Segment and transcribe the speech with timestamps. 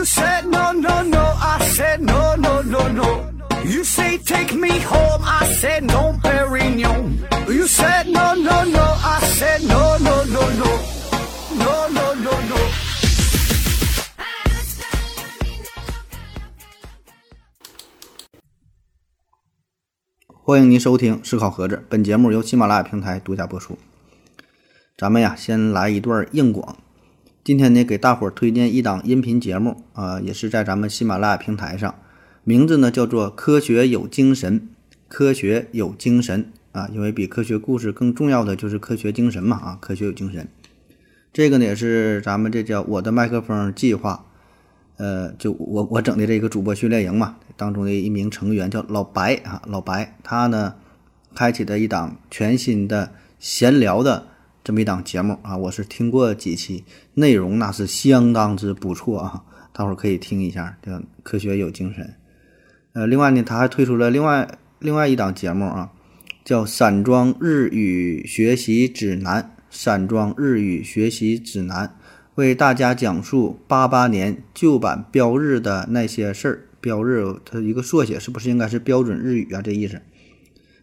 [0.00, 1.20] You said no, no, no.
[1.20, 3.30] I said no, no, no, no.
[3.66, 5.20] You say take me home.
[5.22, 7.28] I said no, Perignon.
[7.46, 8.80] You said no, no, no.
[8.80, 10.70] I said no, no, no, no.
[11.52, 12.56] No, no, no, no.
[20.30, 23.78] 欢迎您收听《思考盒子》，本节目由喜马拉雅平台独家播出。
[24.96, 26.74] 咱们呀，先来一段硬广。
[27.42, 31.94] 今天呢，给大伙儿推荐一档音频节目啊、也是在咱们喜马拉雅平台上，
[32.44, 34.60] 名字呢叫做《科学有精神》。
[35.08, 40.46] 科学有精神啊，因为比科学故事更重要的就是科学精神嘛啊，科学有精神。
[41.32, 44.26] 这个呢也是咱们这叫我的麦克风计划，
[44.98, 50.74] 呃，就我我整的这个主播训练营嘛，当中的一名成员叫老白啊，老白他呢
[51.34, 54.26] 开启的一档全新的闲聊的
[54.62, 56.84] 这么一档节目啊，我是听过几期，
[57.14, 62.14] 内容那是相当之不错啊，大伙儿可以听一下，叫科学有精神。
[62.92, 65.90] 呃，另外呢，他还推出了另外另外一档节目啊，
[66.44, 69.42] 叫《散装日语学习指南》。
[69.70, 71.96] 散装日语学习指南
[72.34, 76.64] 为大家讲述八八年旧版标日的那些事儿。
[76.80, 79.62] 标日它一个缩写，是不是应该是标准日语啊？
[79.62, 80.02] 这意思。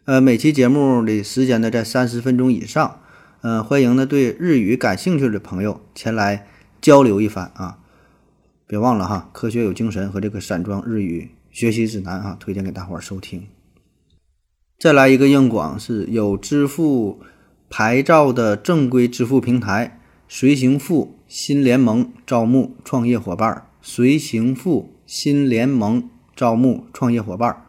[0.05, 3.01] 呃，每期节目的时间呢在三十分钟以上。
[3.41, 6.47] 呃，欢迎呢对日语感兴趣的朋友前来
[6.81, 7.77] 交流一番啊！
[8.65, 13.47] 别忘了哈，科学有精神和这个散装日语学习指南啊，推荐给大伙儿收听。
[14.79, 17.19] 再来一个硬广，是有支付
[17.69, 23.67] 牌照的正规支付平台随行付新联盟招募创业伙伴儿。
[23.81, 27.61] 随行付新联盟招募创业伙伴儿。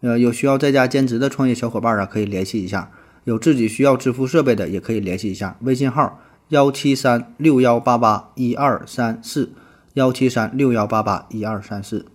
[0.00, 2.90] 呃，有需要在家兼职的创业小伙伴儿啊，可以联系一下；
[3.24, 5.56] 有自己需要支付设备的，也可以联系一下。
[5.60, 9.50] 微信号幺七三六幺八八一二三四
[9.94, 12.06] 幺七三六幺八八一二三四。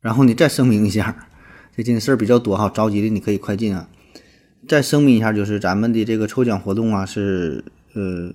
[0.00, 1.28] 然后你再声明一下，
[1.74, 3.88] 最近事儿比较多哈，着急的你可以快进啊。
[4.68, 8.32] 再声明一下，就是咱们的这个抽奖活动啊，是呃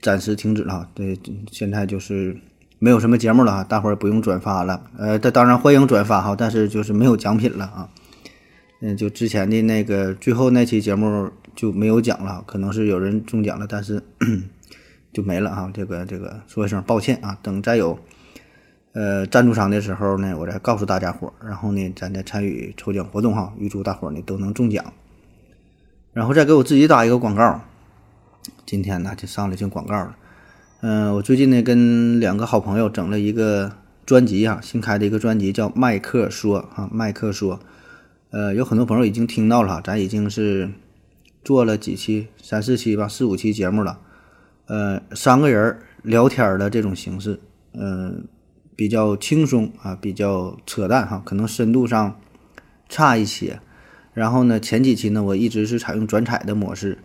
[0.00, 0.88] 暂时停止了。
[0.94, 1.18] 对，
[1.50, 2.36] 现在就是
[2.78, 4.82] 没有什么节目了哈，大伙儿不用转发了。
[4.96, 7.88] 呃，这当然欢迎转发哈，但是就是没有奖品了啊。
[8.80, 14.02] 嗯，就之前的那个最后那期节目就没有奖了，可能是有人中奖了，但是
[15.14, 15.70] 就没了啊。
[15.72, 17.98] 这个这个说一声抱歉啊，等再有
[18.92, 24.92] 呃赞助商的时候呢，我再告诉大家伙儿，然后呢咱再参与抽奖活动哈，预祝大伙儿呢都能中奖。
[26.12, 27.62] 然后再给我自己打一个广告，
[28.66, 30.14] 今天呢就上来进广告了。
[30.82, 33.72] 嗯、我最近呢跟两个好朋友整了一个
[34.04, 37.58] 专辑哈、新开的一个专辑叫《麦克说》啊，麦克说。
[38.30, 40.70] 呃，有很多朋友已经听到了，咱已经是
[41.44, 43.98] 做了几期，三四期吧，四五期节目了。
[44.66, 47.38] 呃，三个人聊天的这种形式，
[47.72, 48.26] 嗯、
[48.74, 52.18] 比较轻松啊，比较扯淡哈，可能深度上
[52.88, 53.60] 差一些。
[54.12, 56.98] 然后呢，前几期呢，我一直是采用转采的模式，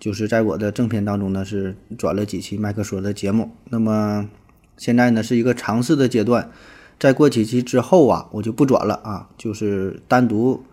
[0.00, 3.52] 就是在我的正片当中呢是转了几期麦克说的节目。
[3.70, 4.28] 那么
[4.76, 6.50] 现在呢是一个尝试的阶段，
[6.98, 10.64] 再过几期之后啊，我就不转了啊，就是单独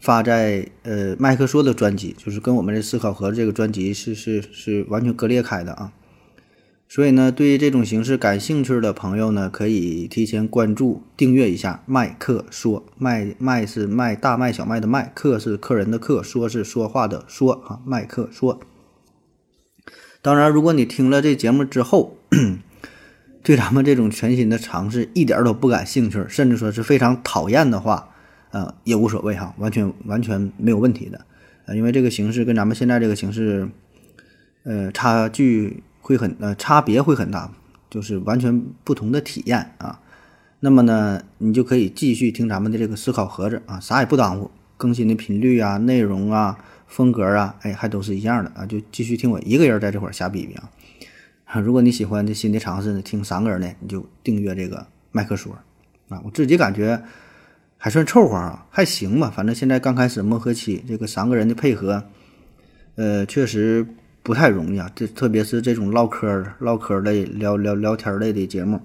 [0.00, 5.92] 发在呃麦克说的专辑，就是跟我们这思考盒这个专辑是是是完全割裂开的啊。
[6.86, 12.84] 所以呢，对于这种形式感兴趣的朋友呢，可以提前关注、订阅一下麦克说。
[12.96, 17.80] 麦麦是麦大麦小麦的麦，客是客人的客，说是说话的说啊。
[17.84, 18.60] 麦克说。
[20.22, 22.16] 当然，如果你听了这节目之后，
[23.44, 28.08] 对咱们这种全新的尝试一点都不感兴趣，甚至说是非常讨厌的话，
[28.52, 31.20] 呃，也无所谓哈，完全完全没有问题的。
[31.66, 33.68] 呃，因为这个形式跟咱们现在这个形式，
[34.62, 37.52] 呃，差距会很呃差别会很大，
[37.90, 40.00] 就是完全不同的体验啊。
[40.60, 50.70] 那么呢，你就可以继续听咱们的这个思考盒子啊，啥也不耽误，更新的频率啊、内容啊、风格啊，哎，还都是一样的啊，就继续听我一个人在这块儿瞎逼逼啊。
[51.60, 55.52] 如果你喜欢这新的尝试呢，听三个人呢，你就订阅这个麦克说
[56.08, 56.20] 啊。
[56.24, 57.02] 我自己感觉
[57.76, 59.32] 还算凑合啊，还行吧。
[59.34, 62.04] 反正现在刚开始磨合期，这个三个人的配合，
[62.96, 63.86] 呃，确实
[64.22, 64.90] 不太容易啊。
[64.94, 68.80] 这特别是这种唠嗑、唠嗑类、聊聊聊天类的节目，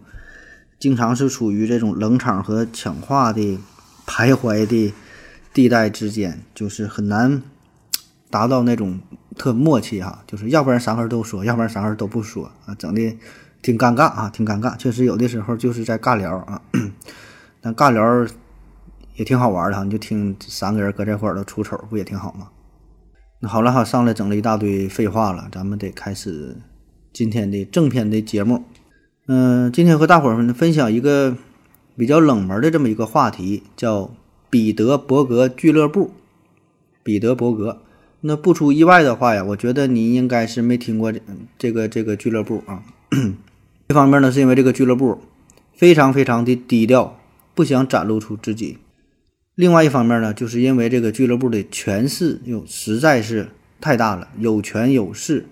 [0.79, 3.59] 经常是处于这种冷场和抢话的
[4.05, 4.93] 徘徊的
[5.53, 7.41] 地带之间，就是很难
[8.29, 8.99] 达到那种
[9.39, 13.17] 特默契哈，就是要不然三个人都说，要不然三个人都不说啊，整的
[13.61, 14.75] 挺尴尬啊，挺尴尬。
[14.75, 16.61] 确实有的时候就是在尬聊啊，
[17.61, 18.27] 但尬聊
[19.15, 22.49] 也挺好玩的哈，你就听三个人搁这块儿都出丑，不也挺好吗？
[23.39, 26.57] 那好了哈，上来整了一大堆废话了，咱们得开始
[27.13, 28.65] 今天的正片的节目。
[29.27, 31.37] 嗯，今天和大伙儿们分享一个
[31.95, 34.11] 比较冷门的这么一个话题，叫
[34.49, 36.11] 彼得伯格俱乐部。
[37.01, 37.81] 彼得伯格，
[38.21, 41.21] 那不出意外的话呀，我觉得你应该是没听过这
[41.57, 42.83] 这个这个俱乐部啊。
[43.87, 45.19] 一方面呢，是因为这个俱乐部
[45.73, 47.17] 非常非常的低调，
[47.55, 48.77] 不想展露出自己；
[49.55, 53.47] 另外一方面呢，就是因为这个俱乐部的权势又实在是
[53.79, 55.45] 太大了，有权有势，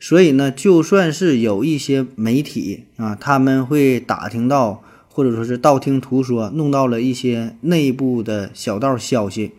[0.00, 9.52] 所以呢，就算是有一些媒体啊，他们会打听到，或者说是道听途说，弄到了一些内部的小道消息。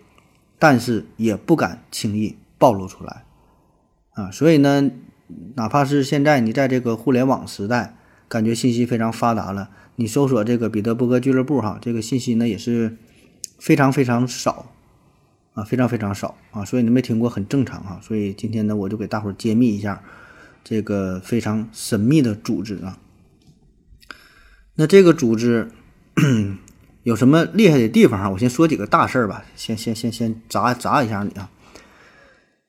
[0.59, 3.23] 但是也不敢轻易暴露出来，
[4.11, 4.91] 啊，所以呢，
[5.55, 7.95] 哪怕是现在你在这个互联网时代，
[8.27, 12.97] 感觉信息非常发达了，你搜索这个彼得伯格俱乐部哈，这个信息呢也是
[13.57, 14.73] 非常非常少，
[15.53, 17.97] 啊，非常非常少啊，所以你没听过很正常哈。
[18.03, 20.03] 所以今天呢，我就给大伙儿揭秘一下
[20.65, 22.99] 这个非常神秘的组织啊。
[24.75, 25.71] 那这个组织。
[27.03, 28.29] 有什么厉害的地方啊？
[28.29, 31.49] 我先说几个大事儿吧，先先先先砸砸一下你啊。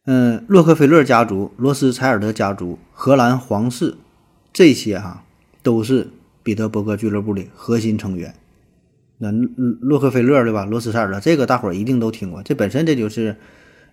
[0.07, 3.97] 嗯，洛克菲勒家族、罗斯柴尔德家族、荷兰皇室，
[4.53, 5.25] 这些哈
[5.63, 6.09] 都是
[6.43, 8.35] 彼得伯格俱乐部的核心成员。
[9.19, 10.65] 那洛克菲勒对吧？
[10.65, 13.37] 罗斯柴尔德这个大伙儿一定都听过，这本身这就是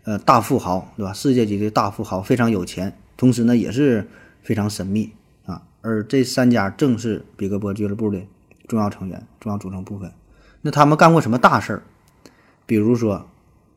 [0.04, 1.12] 呃大富豪对吧？
[1.12, 4.08] 世界级的大富豪，非常有钱，同时呢也是
[4.42, 5.12] 非常神秘
[5.46, 5.62] 啊。
[5.82, 8.22] 而这三家正是彼得伯俱乐部的
[8.68, 10.10] 重要成员、重要组成部分。
[10.62, 11.84] 那他们干过什么大事儿？
[12.66, 13.30] 比如说，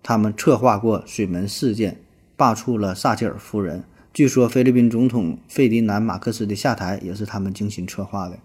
[0.02, 2.00] 他们策划过水门事件，
[2.36, 3.84] 罢黜了撒切尔夫人。
[4.12, 8.38] 据说菲律宾总统费迪南·马克思的下台也是他们精心策划的。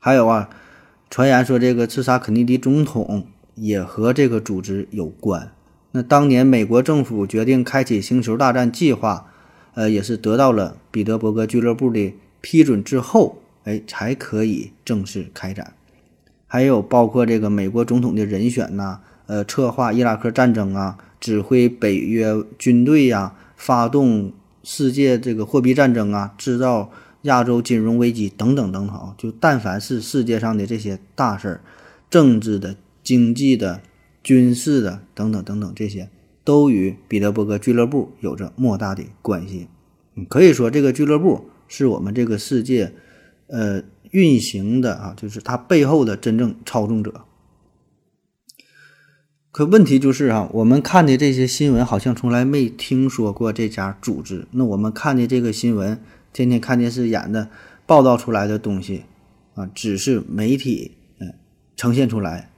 [0.00, 0.50] 还有啊，
[1.08, 5.52] 传言说这个刺杀肯尼迪总统也和这个组织有关。
[5.92, 9.26] 那当年美国政府决定开启星球大战计划，
[9.74, 15.74] 呃，也是得到了彼得伯格俱乐部的批准之后，哎，才可以正式开展。
[16.52, 24.32] 还有包括这个美国总统的人选呐，呃，策划伊拉克战争啊，指挥北约军队呀，发动
[24.64, 26.90] 世界这个货币战争啊，制造
[27.22, 31.60] 亚洲金融危机等等等等，就但凡是世界上的这些大事儿，
[32.10, 32.74] 政治的、
[33.04, 33.80] 经济的、
[34.24, 36.08] 军事的等等等等，这些
[36.42, 39.68] 都与彼得伯格俱乐部有着莫大的关系。
[40.28, 42.90] 可以说，这个俱乐部是我们这个世界，
[43.46, 43.84] 呃。
[44.10, 47.24] 运行的啊，就是它背后的真正操纵者。
[49.52, 54.46] 可问题就是啊，我们看的这些新闻好像从来没听说过这家组织。
[54.52, 56.00] 那我们看的这个新闻，
[56.32, 57.50] 天天看电视演的
[57.84, 59.02] 报道出来的东西
[59.54, 61.34] 啊，只是媒体嗯
[61.76, 62.52] 呈现出来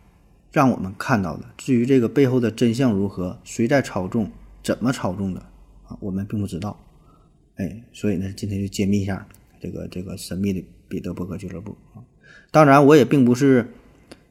[0.50, 1.46] 让我们看到的。
[1.56, 4.30] 至于这个背后的真相如何，谁在操纵，
[4.62, 5.40] 怎么操纵的
[5.86, 6.78] 啊，我们并不知道。
[7.56, 9.26] 哎，所以呢，今天就揭秘一下
[9.60, 10.62] 这个这个神秘的。
[10.92, 12.04] 彼得伯格俱乐部啊，
[12.50, 13.72] 当然我也并不是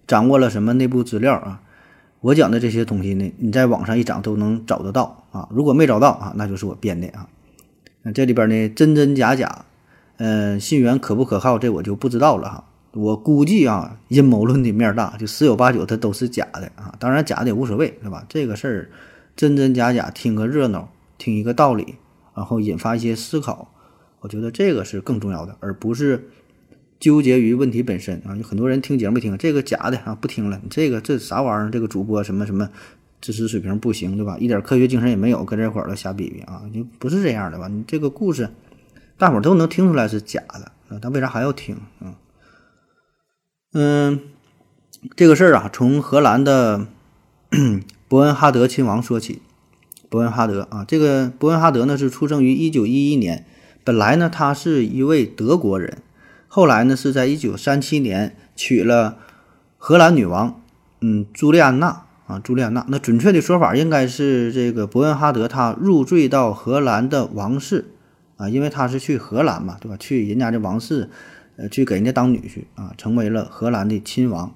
[0.06, 1.64] 掌握了什么内部资料啊，
[2.20, 5.50] 我讲的这些东西呢，你在网上一找都能找得到啊。
[5.50, 7.28] 如果没找到啊，那就是我编的啊。
[8.04, 9.66] 那这里边呢，真真假假，
[10.18, 12.64] 嗯，信源可不可靠，这我就不知道了哈。
[12.94, 16.94] 我估计啊，阴谋论的面大，就十有八九它都是假的啊。
[17.00, 18.24] 当然假的也无所谓，是吧？
[18.30, 18.90] 这个事儿
[19.36, 21.96] 真真假假，听个热闹，听一个道理，
[22.36, 23.68] 然后引发一些思考，
[24.20, 26.30] 我觉得这个是更重要的，而不是。
[27.02, 30.62] 纠结于问题本身啊，有很多人听节目听这个假的啊，不听了。
[30.64, 31.72] 你这个这啥玩意儿？
[31.72, 32.70] 这个主播什么什么
[33.20, 34.38] 知识水平不行，对吧？
[34.40, 37.68] 一点科学精神也没有，搁这块儿了瞎比比啊，就不是这样的吧？
[37.68, 38.52] 你这个故事，
[39.18, 42.14] 大伙儿都能听出来是假的啊，他为啥还要听啊？
[43.74, 44.20] 嗯，
[45.16, 46.86] 这个事儿啊，从荷兰的
[48.08, 49.42] 伯恩哈德亲王说起。
[50.08, 53.46] 伯恩哈德啊，这个伯恩哈德呢是出生于一九一一年，
[53.84, 55.98] 本来呢他是一位德国人。
[56.54, 59.16] 后来呢，是在一九三七年娶了
[59.78, 60.62] 荷兰女王，
[61.00, 62.86] 嗯，朱莉安娜啊，朱莉安娜。
[62.90, 67.86] 那准确的说法应该是这个伯恩哈德他入赘到荷兰的王室
[68.36, 69.96] 啊，因为他是去荷兰嘛，对吧？
[69.98, 71.10] 去人家的王室，
[71.56, 74.54] 呃，去给人家当女婿啊，成为了荷兰的亲王。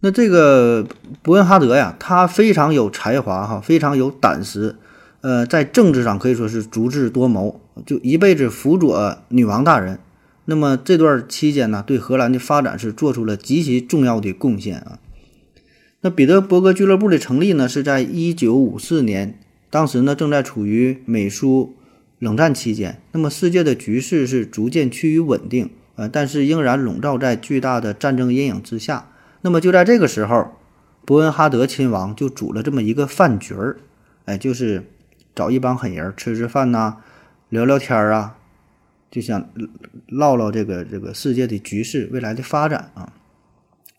[0.00, 0.84] 那这个
[1.22, 4.74] 伯恩哈德呀，他非常有才华哈，非常有胆识，
[5.20, 10.00] 呃，在政治上可以说是足智多谋，就一辈子辅佐女王大人。
[10.46, 14.98] 那么这段期间呢，对荷兰的发展是做出了极其重要的贡献啊。
[16.02, 19.38] 那彼得伯格俱乐部的成立呢，是在一九五四年，
[19.70, 21.74] 当时呢正在处于美苏
[22.20, 29.10] 冷战期间，那么世界的局势是逐渐趋于稳定，呃，但是仍然笼罩在巨大的战争阴影之下。
[29.42, 30.52] 那么就在这个时候，
[31.04, 33.76] 伯恩哈德亲王就组了这么一个饭局儿，
[34.26, 34.84] 哎，就是
[35.34, 36.98] 找一帮狠人吃吃饭呐，
[37.48, 38.36] 聊聊天啊。
[39.10, 39.48] 就想
[40.08, 43.12] 唠唠这个这个世界的局势、未来的发展啊。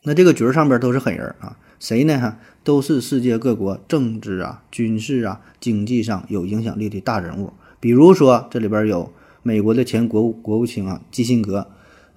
[0.04, 2.18] 那这个局上边都是狠人啊，谁呢？
[2.18, 7.52] 哈，都是世界各国政治啊、军事啊、经济上有影响力的大人物。
[7.80, 9.12] 比如说，这里边有
[9.44, 11.68] 美国的前国务国务卿啊基辛格，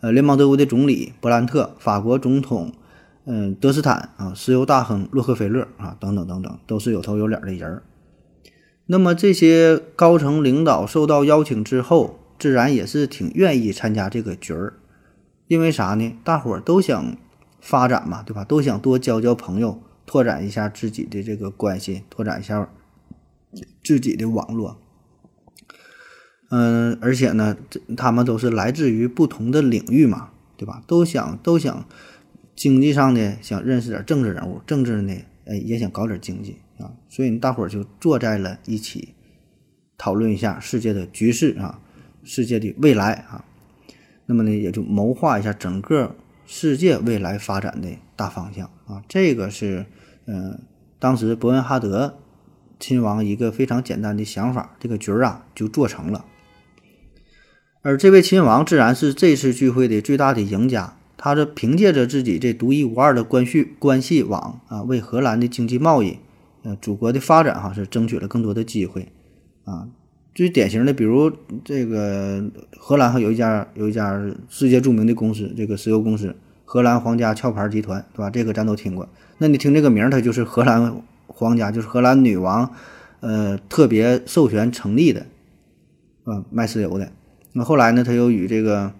[0.01, 2.73] 呃，联邦德国的总理伯兰特，法国总统
[3.25, 7.83] 嗯德斯坦啊，石油大亨洛克菲勒啊，等等等等，都是有头有脸的人儿。
[8.87, 14.73] 那么这些高层领导受到邀请之后，自然也是挺愿意参加这个局儿，
[15.47, 16.17] 因为啥呢？
[16.25, 17.17] 大伙儿都想。
[17.63, 18.43] 发展嘛，对吧？
[18.43, 22.71] 都想多交交朋友，拓展一下自己的这个关系，拓展一下
[23.85, 24.81] 自己的网络。
[26.49, 27.55] 嗯，而且呢，
[27.99, 30.83] 他们都是来自于不同的领域嘛，对吧？
[30.87, 31.85] 都想都想
[32.57, 36.91] 经济上的想认识点政治人物，政治呢，哎，也想搞点经济啊。
[37.11, 39.15] 所以大伙儿就坐在了一起，
[39.99, 41.79] 讨论一下世界的局势啊，
[42.31, 43.45] 世界的未来啊。
[44.27, 46.15] 那么呢，也就谋划一下整个。
[46.53, 49.87] 世界未来发展的大方向啊，这个是
[50.27, 50.59] 嗯，
[50.99, 52.19] 当时伯恩哈德
[52.81, 56.25] 亲王一个非常简单的想法，这个局儿啊就做成了。
[57.83, 66.19] 而这位亲王自然是这次聚会的最大的赢家，他这凭借着自己这独一无二的关系关系网啊，为荷兰的经济贸易、
[66.65, 69.13] 呃祖国的发展哈是争取了更多的机会
[69.63, 69.87] 啊。
[70.33, 71.31] 最典型的，比如
[71.65, 72.43] 这个
[72.79, 74.19] 荷兰还有一家有一家
[74.49, 76.35] 世界著名的公司，这个石油公司
[76.65, 78.31] 荷兰皇家壳牌集团，对吧？
[78.31, 79.09] 这个咱都听过。
[79.39, 82.71] 那你听这个名儿，它就是荷兰皇家，就是荷兰女王，
[83.19, 85.27] 呃，特别授权成立的，
[86.25, 87.11] 啊，卖石油的。
[87.53, 88.93] 那后来呢，它又与这个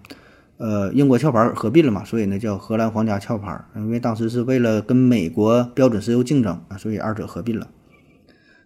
[0.57, 3.63] 呃英国壳牌合并了嘛，所以呢叫荷兰皇家壳牌。
[3.77, 7.69] 因为当时是为了跟美国标准石油竞争啊，所以二者合并了。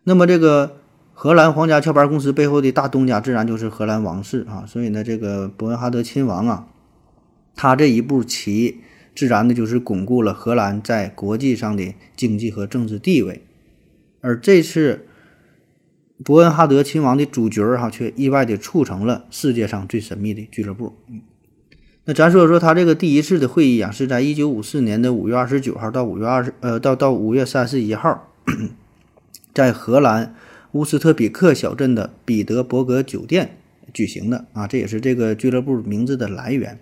[0.04, 0.78] 那么这个。
[1.18, 6.68] 荷兰皇家壳牌公司背后的大东家自然就是荷兰王室啊，所以呢，这个伯恩哈德亲王啊，
[7.56, 8.82] 他这一步棋，
[9.16, 13.42] 自然的就是巩固了荷兰在国际上的经济和政治地位。
[14.20, 15.08] 而这次
[16.26, 20.98] 伯恩哈德亲王的主角哈，却意外的促成了世界上最神秘的俱乐部。
[22.04, 28.28] 那咱说说他这个第一次的会议啊，是在一九五四年的五月二十九号到五月二十呃到到五月三十一号，
[29.54, 30.36] 在荷兰。
[30.76, 33.58] 乌斯特比克小镇的彼得伯格酒店
[33.94, 36.78] 举行的啊，这也是这个俱乐部名字的来源。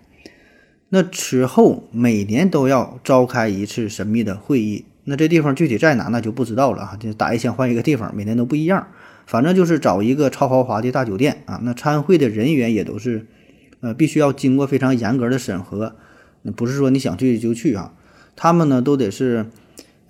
[0.88, 8.88] 那此后每年都要召开一次神秘的会议，那这地方具体在哪那就不知道了啊，就打一枪换一个地方，每年都不一样。
[9.26, 11.60] 反正就是找一个超豪华的大酒店啊。
[11.62, 13.28] 那参会的人员也都是，
[13.78, 15.94] 呃，必须要经过非常严格的审核，
[16.56, 17.94] 不是说你想去就去啊。
[18.34, 19.46] 他们呢都得是。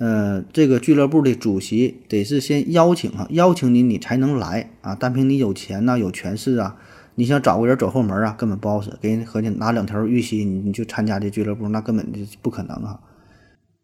[0.04, 4.94] 呃，这个俱乐部的主席得是先邀请啊，邀请你你才能来啊。
[4.94, 6.76] 单凭你有钱呐，有权势啊，
[7.14, 8.90] 你想找个人走后门啊，根本不好使。
[9.00, 13.00] 给人合计拿两条玉溪，你你就参加这俱乐部，那根本就不可能啊。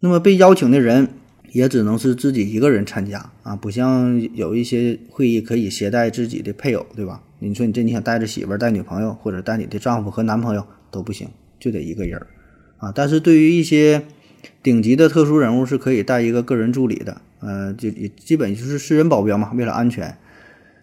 [0.00, 1.08] 那么被邀请的人
[1.52, 7.22] 也只能是自己一个人参加啊，不像有一些会议可以携带自己的配偶，对吧？
[7.38, 12.26] 你说你这你想带着媳妇儿、带女朋友或者带你的丈夫和男朋友都不行，就得一个人儿
[12.76, 12.92] 啊。
[12.94, 14.02] 但是对于一些
[14.62, 20.14] 顶级的特殊人物是可以带一个个人助理的，呃，就也基本就是私人保镖嘛，为了安全。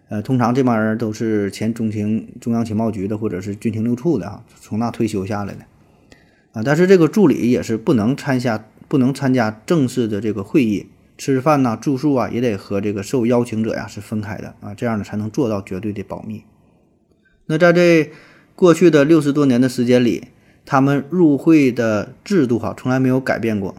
[0.09, 5.59] 呃，通常这帮人都是前中情中央情报局的或者是军情六处的啊，从那退休下来的。
[6.53, 16.41] 啊，但是这个助理也是不能参加不能参加正式的这个会议，吃饭呐、住宿啊也得和这个受邀请者呀是分开的啊，这样呢才能做到绝对的保密。
[17.45, 18.09] 那在这
[18.55, 20.29] 过去的六十多年的时间里。
[20.67, 23.73] 他们入会的制度哈从来没有改变过。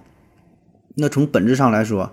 [0.95, 2.12] 那从本质上来说，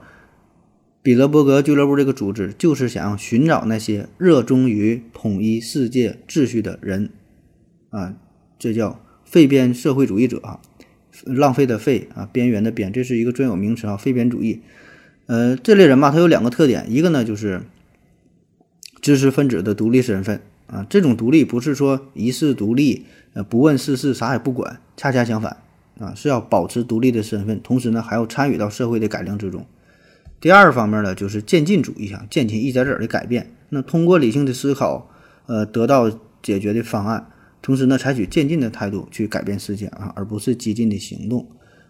[1.01, 7.09] 彼得伯格俱乐部这个组织就是想要寻找那些热衷于统一世界秩序的人
[7.89, 8.15] 啊，
[8.59, 10.59] 这叫废边社会主义者啊，
[11.23, 14.61] 浪费的废啊，边缘的边，这是一个专有名词啊，废边主义。
[15.27, 17.61] 呃，这类人吧，他有两个特点，一个呢就是
[18.99, 23.05] 知识分子的独立身份啊，这种独立不是说一世独立。
[23.33, 25.57] 呃，不问世事，啥也不管，恰恰相反，
[25.99, 29.65] 啊，是要保持独立的身份，同时呢，还要参与到社会的改良之中。
[30.39, 33.51] 第二方面呢，就是渐进主义啊，渐进一点点的改变。
[33.71, 35.11] 那通过理性的思考，
[35.47, 36.09] 呃，得到
[36.41, 37.29] 解决的方案，
[37.61, 41.45] 同时呢，采取渐进的态度去改变世界啊，而不是激进的行动。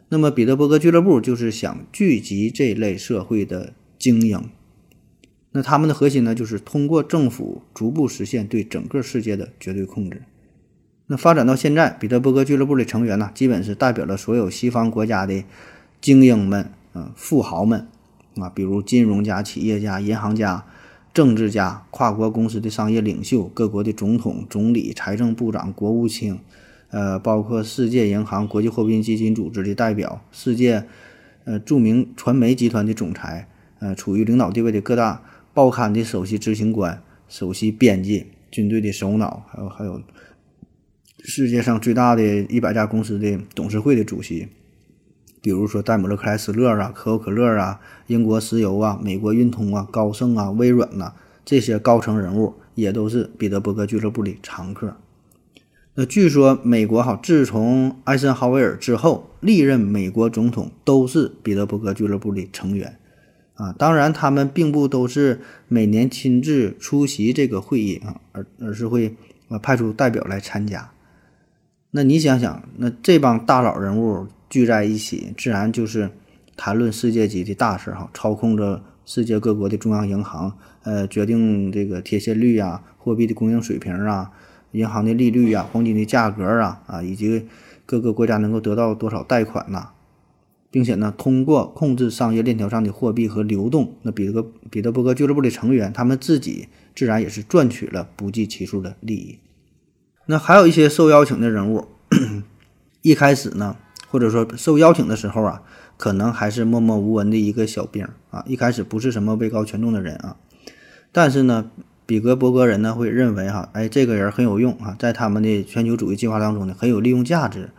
[0.09, 4.41] 那么，彼得伯格俱乐部就是想聚集这类社会的精英。
[5.57, 10.23] 那他们的核心呢，就是通过政府逐步实现对整个世界的绝对控制。
[11.07, 15.45] 那发展到现在，彼得伯格俱乐部的成员呢，基本是代表了所有西方国家的
[16.01, 17.87] 精英们、啊富豪们，
[18.35, 20.65] 啊，比如金融家、企业家、银行家、
[21.13, 26.37] 政治家、跨国公司的商业领袖、各国的总统、总理、财政部长、国务卿，
[26.89, 30.83] 呃，包括世界银行、国际货币基金组织的代表、世界
[31.45, 33.47] 呃著名传媒集团的总裁，
[33.79, 35.21] 呃，处于领导地位的各大
[35.55, 40.01] 报刊的首席执行官、首席编辑、军队的首脑，还有还有
[41.23, 44.49] 世界上最大的一百家公司的董事会的主席。
[45.41, 51.13] 比如说戴姆勒克莱斯勒啊、可口可乐啊、英国石油啊、美国运通啊、高盛啊、微软呐，
[51.45, 54.97] 这些高层人物也都是彼得伯格俱乐部的常客。
[55.93, 62.99] 那据说美国哈，自从艾森豪威尔之后，历任美国总统都是彼得伯格俱乐部的成员
[63.55, 63.73] 啊。
[63.77, 69.15] 当然，他们并不都是每年亲自出席这个会议啊，而而是会
[69.49, 70.91] 呃派出代表来参加。
[71.91, 74.27] 那你想想，那这帮大佬人物。
[74.47, 76.11] 聚在一起，自然就是
[76.55, 84.31] 谈论世界级的大事哈，操控着世界各国的中央银行，呃，决定这个贴现率啊、货币的供应水平啊、
[84.71, 87.47] 银行的利率啊、黄金的价格啊啊，以及
[87.87, 89.89] 各个国家能够得到多少贷款呐，
[90.75, 99.39] 并且呢，通过控制商业链条上的货币和流动，那彼得彼得伯格俱乐部的成员，他们自己自然也是赚取了不计其数的利益。
[100.25, 101.85] 那还有一些受邀请的人物，
[103.01, 103.77] 一开始呢。
[104.09, 105.61] 或者说受邀请的时候啊，
[105.97, 110.37] 可能还是默默无闻的一个小兵啊，一开始不是什么位高权重的人啊，
[111.11, 111.69] 但是呢，
[112.05, 117.71] 比格伯格人呢会认为哈，哎，这个人很有用啊，在他们的全球主义计划当中呢很有利用价值，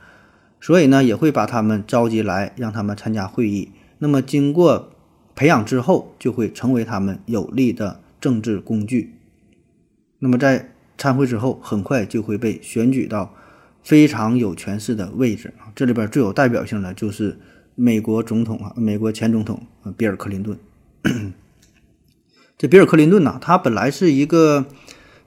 [0.61, 3.71] 所以呢也会把他们召集来，让他们参加会议。
[3.99, 4.91] 那么经过
[5.35, 9.15] 培养之后，就会成为他们有力的政治工具。
[10.19, 13.35] 那么在参会之后，很快就会被选举到。
[13.83, 17.39] 非常有权势的位置，这里边最有代表性的就是
[17.77, 19.65] 美国总统啊，美国前总统
[19.97, 20.59] 比尔·克林顿。
[22.59, 24.67] 这比尔·克林顿呢，他本来是一个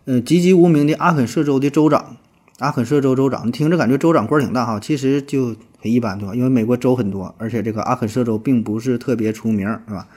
[0.04, 2.18] 呃籍籍无名的阿肯色州的州长，
[2.60, 6.36] 阿肯色州州长，你听着感觉州长官挺大哈，其实就很一般对吧？
[6.36, 10.08] 因为美国州很多，而且这个阿肯色州并不是特别出名，是吧？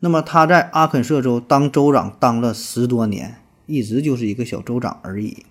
[0.00, 5.44] 那么他在阿肯色州当州长当了十多年，一直就是一个小州长而已。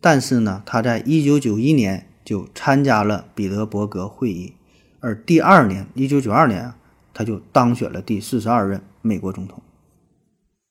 [0.00, 4.52] 但是呢，他在一九九一年就参加了彼得伯格会议，
[5.00, 6.72] 而第二年，一九九二年，
[7.14, 9.62] 他就当选了第四十二任美国总统。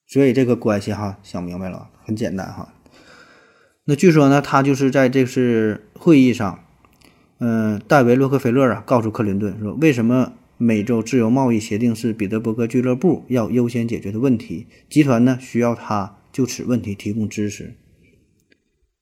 [0.06, 2.74] 所以这个关系哈，想明白了，很简单哈。
[3.88, 6.58] 那据说呢，他就是在这次会议上，
[7.38, 14.66] 嗯，戴维·洛克菲勒啊，告诉克林顿说，为什么美洲自由贸易协定是彼得伯格俱乐部要优先解决的问题？
[14.88, 17.76] 集团呢，需要他就此问题提供支持。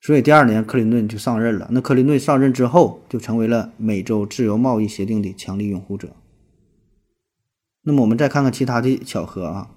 [0.03, 1.67] 所以第二年，克林顿就上任了。
[1.71, 6.15] 那克林顿上任之后，就成为了美洲自由贸易协定的强力拥护者。
[7.85, 9.71] 那么我们再看看其他的巧合啊，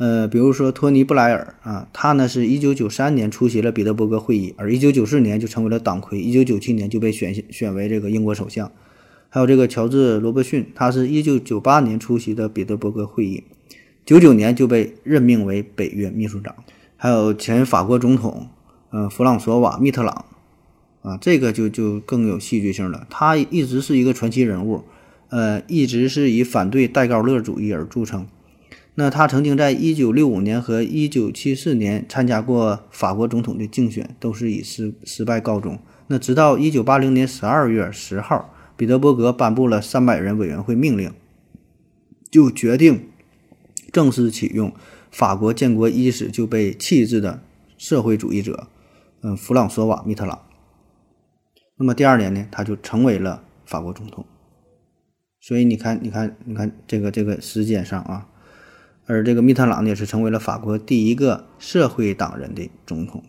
[0.00, 8.72] 呃，比如说托尼·布莱尔啊，他呢是一九九三年出席了彼得伯格会议，而一九九四年就成为了党魁，一九九七年就被选选为这个英国首相。
[9.28, 13.44] 还有这个乔治·罗伯逊，他是一九九八年出席的彼得伯格会议，
[14.06, 16.54] 九九年就被任命为北约秘书长。
[16.96, 18.48] 还有前法国总统，
[18.88, 20.24] 呃，弗朗索瓦·密特朗，
[21.02, 23.06] 啊，这个就就更有戏剧性了。
[23.10, 24.82] 他一直是一个传奇人物，
[25.28, 28.26] 呃，一直是以反对戴高乐主义而著称。
[29.00, 35.78] 那他曾经在1965年和1974年参加过法国总统的竞选，都是以失失败告终。
[36.08, 41.14] 那直到1980年12月10号，彼得伯格颁布了300人委员会命令，
[42.30, 43.08] 就决定
[43.90, 44.70] 正式启用。
[45.10, 47.42] 法国建国伊始就被弃置的
[47.78, 48.68] 社会主义者，
[49.22, 50.42] 嗯，弗朗索瓦·密特朗。
[51.78, 54.26] 那么第二年呢，他就成为了法国总统。
[55.40, 58.28] 所以你看，你看，你看这个这个时间上啊，
[59.10, 63.24] 而这个密特朗呢，也是成为了法国第一个社会党人的总统。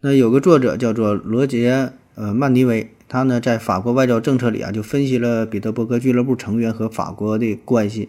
[0.00, 8.08] 那有个作者叫做罗杰呃曼迪维，他呢在法国外交政策里啊，就分析了彼得伯格俱乐部成员和法国的关系。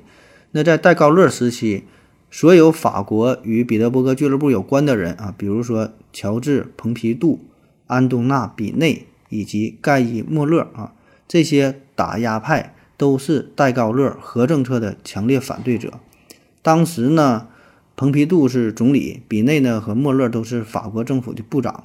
[0.51, 1.83] 那在戴高乐时期。
[2.31, 7.39] 所有法国与彼得伯格俱乐部有关的人啊，比如说乔治·蓬皮杜、
[7.87, 10.91] 安东纳·比内以及盖伊·莫勒啊，
[11.29, 15.93] 这些打压派都是戴高乐核政策的强烈反对者。
[16.65, 17.45] 当时呢，
[17.95, 21.83] 蓬皮杜是总理，比内呢和莫勒都是法国政府的部长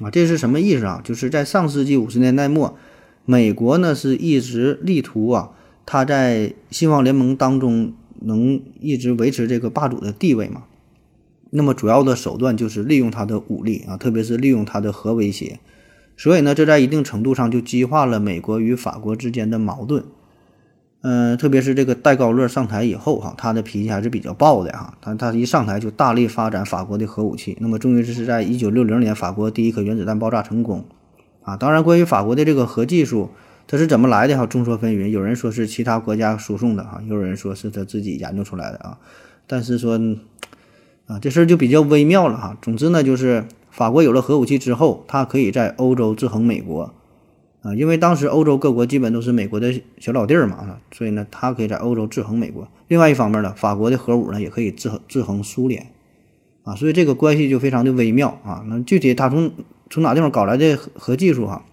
[0.00, 0.10] 啊。
[0.10, 1.00] 这是什么意思啊？
[1.02, 2.76] 就是在上世纪五十年代末，
[3.24, 5.52] 美国呢是一直力图啊，
[5.86, 7.94] 他在西方联盟当中。
[8.18, 10.64] 能一直维持这个霸主的地位嘛？
[11.50, 15.60] 那么主要的手段就是利用他的武力啊，特别是利用他的核威胁。
[16.16, 20.02] 所以呢，这在一定程度上就激化了美国与法国之间的矛盾。
[21.08, 24.92] 嗯，特别是这个戴高乐上台以后哈，他的脾气还是比较暴的哈。
[25.00, 30.84] 他他一上台就大力发展法国的核武器，那么终于是在一九六零年，法国第一颗原子弹爆炸成功
[31.44, 31.56] 啊。
[31.56, 33.30] 当然，关于法国的这个核技术，
[33.68, 34.46] 它是怎么来的哈？
[34.46, 38.98] 众说纷纭，有人说是其他国家输送的哈，有人说是他自己研究出来的啊。
[39.46, 40.00] 但是说
[41.06, 42.58] 啊，这事儿就比较微妙了哈。
[42.60, 46.92] 总之呢，就是法国有了核武器之后，它可以在欧洲制衡美国。
[47.66, 52.68] 啊，因为当时欧洲各国基本都是美国的小老弟儿嘛，所以呢，他可以在欧洲制衡美国。
[52.86, 55.90] 另外一方面呢，法国的核武呢也可以制衡制衡苏联，
[56.62, 58.62] 啊，所以这个关系就非常的微妙啊。
[58.68, 59.50] 那具体他从
[59.90, 61.64] 从哪地方搞来的核技术哈，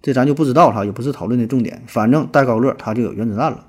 [0.00, 1.82] 这咱就不知道了，也不是讨论的重点。
[1.86, 3.66] 反正戴高乐他就有原子弹了，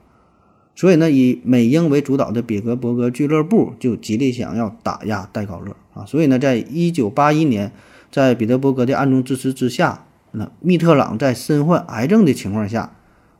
[0.75, 6.05] 所以呢，以美英为主导的比格伯格俱乐部就极力想要打压戴高乐啊。
[6.05, 7.73] 所以呢，在一九八一年，
[8.09, 10.05] 在彼得伯格的暗中支持之下。
[10.31, 12.95] 那密特朗在身患癌症的情况下，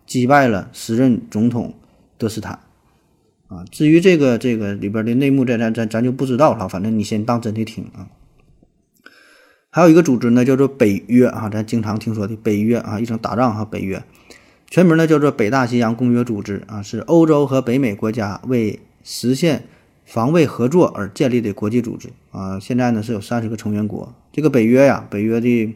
[0.08, 1.76] 击败了时任总统
[2.18, 2.60] 德斯坦，
[3.48, 6.68] 啊，至于这个这个里边的内幕，咱咱咱咱就不知道了。
[6.68, 8.08] 反正你先当真的听啊。
[9.70, 14.04] 还有一个组织呢，叫做北约啊，咱经常听说的北约啊，一场打仗哈，北约，
[14.68, 19.66] 全名呢叫做北大西洋公约组织啊，是欧洲和北美国家为实现
[20.06, 22.60] 防卫合作而建立的国际组织啊。
[22.60, 24.12] 现在呢是有三十个成员国。
[24.32, 25.76] 这个北约呀，北约的。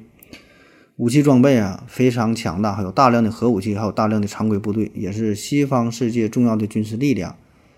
[0.98, 7.36] 武器装备啊非常强大，还有大量的核武器，还有大量的常规部队，也是西方世界重要的军事力量。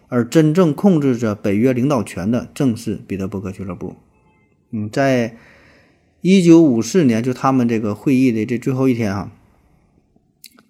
[0.10, 3.96] 而真正控制着北约领导权的，正是彼得伯格俱乐部。
[4.72, 5.38] 嗯，在
[6.20, 9.32] 一九五四年，就他们这个会议的这最后一天啊，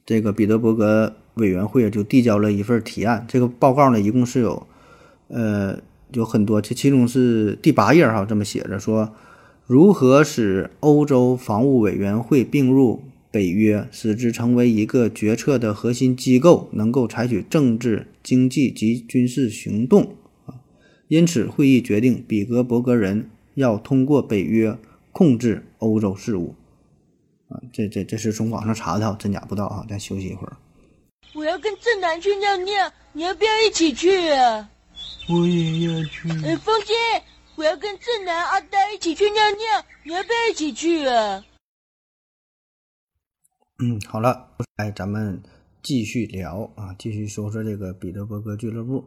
[0.06, 3.26] 这个彼得伯格委员会就递交了一份提案。
[3.28, 4.68] 这个报告呢，一共是有，
[5.30, 5.80] 呃，
[6.14, 9.12] 有很多，这其中是第八页哈，这么写着说。
[9.68, 13.02] 如何使欧洲防务委员会并入
[13.32, 20.54] 北约，使之成为一个决策的核心机构，能够采取政治、经济及军事行动啊？
[21.08, 24.78] 因此，会议决定，比格伯格人要通过北约
[25.12, 26.54] 控制欧洲事务
[27.48, 27.60] 啊！
[27.74, 29.84] 这这这是从网上查的，真假不知道啊！
[29.90, 30.56] 咱休息一会儿。
[31.34, 34.70] 我要跟正南去尿尿，你要不要一起去啊？
[35.28, 36.30] 我也要去。
[36.46, 36.94] 哎，风姐。
[37.58, 41.46] 我要跟正南、阿呆一起去尿尿，你要不要一起去啊？
[43.80, 45.42] 嗯，好了，来，咱们
[45.82, 49.06] 继续聊啊，继续说说这个彼得伯格俱乐部。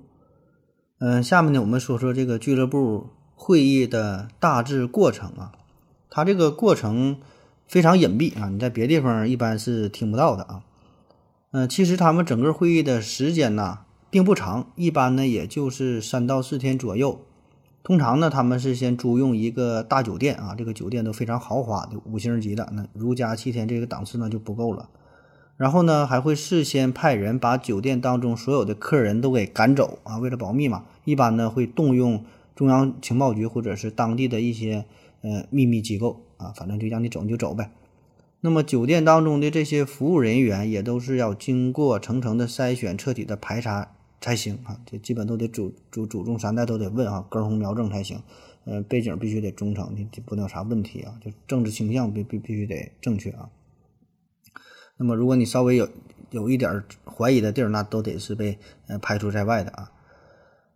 [0.99, 5.53] 嗯，下面呢，我们说说这个俱乐部会议的大致过程啊。
[6.09, 7.21] 它这个过程
[7.67, 10.65] 非常隐蔽啊，你在别地方一般是听不到的啊。
[11.51, 17.27] 嗯，其实他们整个会议的时间呢并不长，一般呢也就是三到四天左右。
[17.83, 24.91] 通常呢，他们是先租用一个大酒店啊，这个酒店都非常豪华的五星级的，那如家七天这个档次呢就不够了。
[25.57, 30.85] 然后呢，还会事先派人把酒店当中所有的客人都给赶走啊，为了保密嘛。
[31.05, 34.85] 一般呢会动用中央情报局或者是当地的一些
[35.23, 37.71] 呃秘密机构啊，反正就让你走你就走呗。
[38.41, 43.93] 那么酒店当中的这些服务人员也都是要经过层层的筛选、彻底的排查。
[44.21, 48.21] 才行啊，这基本都得祖祖祖宗三代都得问啊，根红苗正才行。
[48.65, 53.49] 呃，背景必须得忠诚，你不能有啥问题啊，就政治倾向必必必须得正确啊。
[54.99, 55.89] 那么，如果你稍微有
[56.31, 59.93] 有一点怀疑的地儿，那都得是被呃排除在外的啊。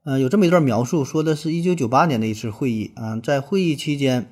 [0.05, 4.27] 嗯，有这么一段描述，说的是一九九八年的一次会议啊，在会议期间，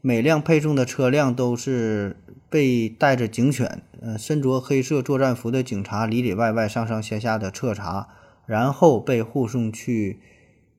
[0.00, 2.16] 每辆配送的车辆都是
[2.50, 8.08] 被带着警犬，呃，身着黑色作战服的警察里里外外上上下下的彻查。
[8.46, 10.20] 然后被护送去，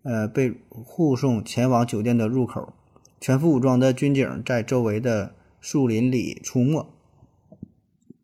[0.04, 2.74] 呃，被护送前往酒店的入口。
[3.20, 6.86] 全副武装的军警在周围的树林里出没。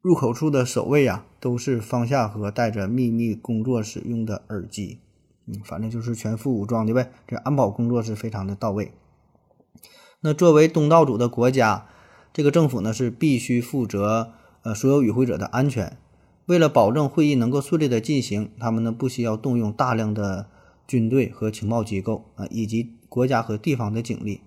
[0.02, 5.00] 入口处的守卫啊，都是方夏和带着秘密工作使用的耳机。
[5.46, 7.12] 嗯，反正就是全副武装的呗。
[7.28, 8.92] 这安保工作是非常的到位。
[10.22, 11.88] 那作为东道主的国家，
[12.34, 15.98] 这个政府呢是必须负责呃所有与会者的安全。
[16.46, 20.48] 为了保证会议能够顺利的进行，他们呢不需要动用大量的
[20.88, 24.42] 军队和情报机构啊，以及国家和地方的警力。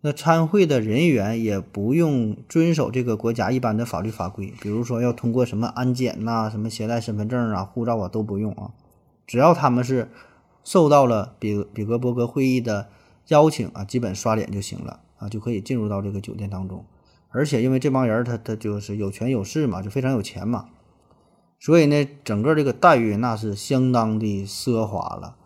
[0.00, 8.70] 那参会的人员也不用遵守这个国家一般的法律法规，比如说要通过什么安检呐、什么携带身份证啊、护照啊都不用啊。
[9.26, 10.08] 只要他们是
[10.62, 12.88] 受到了比比格伯格会议的
[13.28, 16.84] 邀请啊，基本刷脸就行了啊，就可以进入到这个酒店当中。
[17.30, 20.66] 而且因为这帮人他他就是有权有势嘛，就非常有钱嘛。
[21.58, 25.36] 所以呢，整个这个待遇那是相当的奢华了。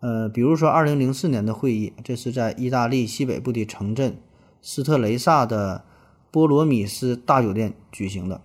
[0.00, 4.18] 呃，比如说二零零四年的会议，这是在意大利西北部的城镇
[4.62, 5.84] 斯特雷萨的
[6.30, 8.42] 波罗米斯大酒店举行的。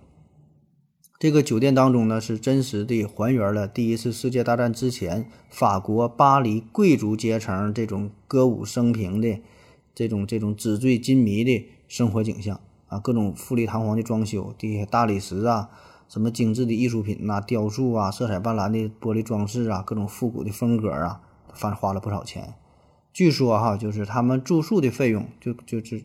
[1.20, 9.40] 这个酒店当中呢，是真实的还原了第一次世界大战之前法国巴黎贵族阶层这种歌舞升平的、
[9.94, 12.58] 这种这种纸醉金迷的生活景象
[12.88, 15.70] 啊，各种富丽堂皇的装修，这些大理石啊，
[16.12, 21.22] 什么精致的艺术品呐、雕塑啊，色彩斑斓的玻璃装饰啊，各种复古的风格啊，
[21.54, 22.52] 反正花了不少钱。
[23.14, 26.04] 据说哈，就是他们住宿的费用，就就是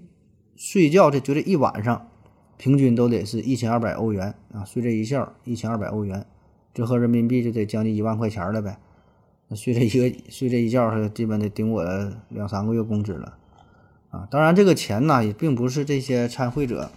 [0.56, 2.08] 睡觉这就这一晚上。
[2.56, 6.26] 平均都得是一千二百欧元啊，睡这一觉一千二百欧元，
[6.74, 8.80] 折合人民币就得将近一万块钱了呗。
[9.50, 11.84] 那睡这一个睡这一觉，基本得顶我
[12.30, 13.38] 两三个月工资了
[14.10, 14.26] 啊。
[14.32, 16.90] 当然，这个钱呢也并不是这些参会者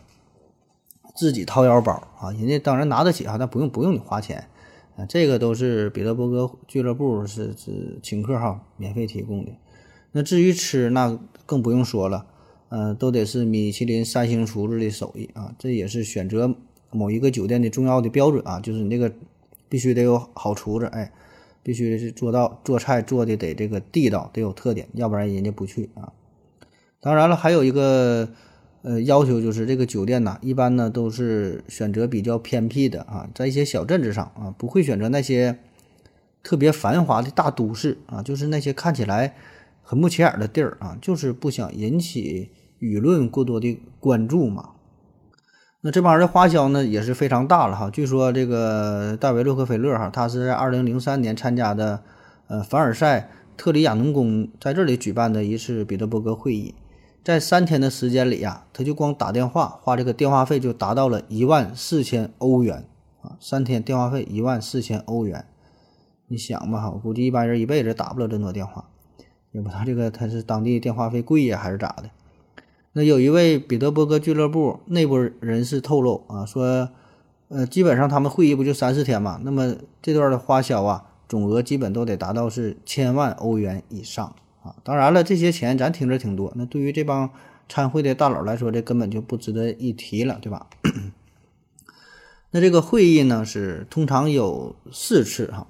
[1.15, 4.49] 自己掏腰包啊，人家当然拿得起啊，但不用不用你花钱
[4.97, 9.53] 啊，这个都是彼得伯格俱乐部是是请客哈，免费提供的。
[10.13, 12.27] 那至于吃，那更不用说了。
[12.69, 16.55] 呃，都得是米其林三星厨子的手艺啊，这也是选择
[16.93, 19.13] 某一个酒店的重要的标准啊，就是你这个
[19.69, 21.13] 必须得有好厨子，哎，
[21.65, 26.13] 必须是做到做菜做的得这个地道，得有特点，要不然人家不去啊。
[27.01, 28.29] 当然了，还有一个
[28.83, 35.59] 呃要求就是这个酒店呢，一般呢都是选择比较偏僻的啊，在一些小镇子上啊，不会选择那些
[36.43, 39.35] 特别繁华的大都市啊，就是那些看起来
[39.83, 42.51] 很不起眼的地儿啊，就是不想引起。
[42.81, 44.71] 舆论过多的关注嘛，
[45.83, 47.91] 那这帮人的花销呢也是非常大了哈。
[47.91, 52.03] 据说这个戴维洛克菲勒哈，他是在二零零三年参加的
[52.47, 56.75] 呃凡尔赛特里亚农宫在这里举办的一次彼得伯格会议，
[57.23, 62.87] 在三天的时间里呀，他就光打电话花这个电话费就达到了一万四千欧元
[63.21, 65.45] 啊，三天电话费一万四千欧元，
[66.29, 68.89] 你想吧，我估计一般人一辈子打不了这么多电话，
[69.53, 72.11] 也不知道这个他是当地电话费贵呀还是咋的。
[72.93, 76.89] 那有一位彼得伯格俱乐部内部人士透露啊，说，
[77.49, 84.77] 呃，基本上他们会议不就三四天嘛，那么这段的花销啊，总额基本都得达到是千万欧元以上啊。
[84.83, 87.31] 当然了，这些钱咱听着挺多，那对于这帮
[87.69, 90.67] 参会的大佬来说，这根本就不值得一提了，对吧？
[92.53, 95.67] 那这个会议呢，是通常有四次哈。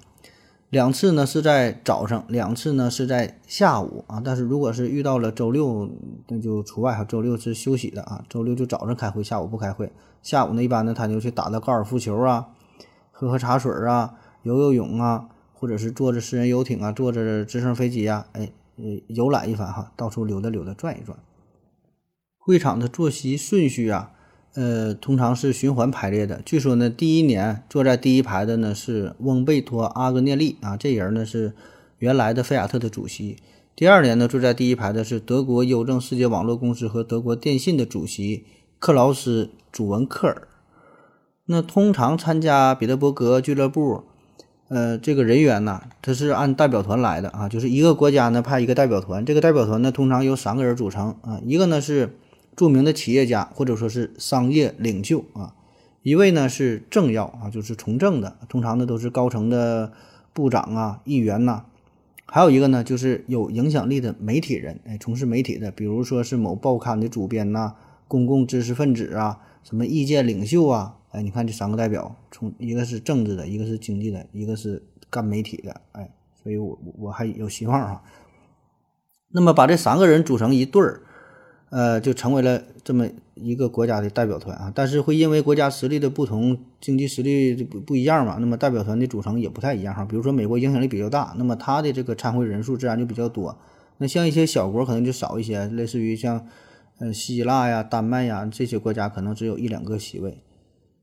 [0.69, 4.21] 两次呢是在早上，两次呢是在下午啊。
[4.23, 5.89] 但是如果是遇到了周六，
[6.29, 7.03] 那就除外哈。
[7.03, 9.91] 周六是休息的啊，周六就早上开会，下午不开会。
[10.23, 12.47] 下午呢，一般呢他就去打打高尔夫球啊，
[13.11, 18.49] 喝喝茶水啊，游游泳啊，或者是坐着私人游艇啊，坐着直升飞机啊，哎，
[19.07, 21.17] 游览一番哈，到处溜达溜达，转一转。
[22.37, 24.11] 会场的坐席顺序啊。
[24.53, 26.41] 呃，通常是循环排列的。
[26.43, 31.53] 据说呢，第一年坐在第一排的呢是翁贝托·阿格涅利啊，这人呢是
[31.99, 33.37] 原来的菲亚特的主席。
[33.77, 38.45] 第二年呢，坐在第一排的是德国邮政世界网络公司和德国电信的主席
[38.77, 40.49] 克劳斯·祖文克尔。
[41.45, 44.03] 那通常参加彼得伯格俱乐部，
[44.71, 52.15] 呃，这个人员呢，他是按代表团来的啊，就是一个国家呢派一个代表团，这个代表团呢通常由三个人组成啊，一个呢是。
[52.53, 55.55] 著名的企业家或者说是商业领袖啊，
[56.03, 59.93] 一位呢是政要啊，就是从政的，通常呢都是高层的
[60.33, 61.63] 部长啊、议员呐，
[62.25, 67.73] 还有一个呢就是有影响力的媒体人，哎，从事媒体的，比如说是某报刊的主编呐、
[68.09, 76.09] 公共知识分子啊、什么意见领袖啊，哎，你看这三个代表，从一个是政治的，一个是经济的，一个是干媒体的，哎，
[76.41, 78.01] 所以我我还有希望啊。
[79.29, 81.01] 那么把这三个人组成一对儿。
[81.71, 90.03] 呃，就成为了这么一个国家的代表团啊，但是会因为国家实力的不同，经济实力不不一样嘛，那么代表团的组成也不太一样哈。
[90.03, 93.57] 比如说美国影响力比较大，那么它的这个参会人数自然就比较多。
[93.99, 96.45] 那像一些小国可能就少一些，类似于像
[96.99, 100.43] 呃希腊呀、丹麦呀这些国家，可能只有一两个席位。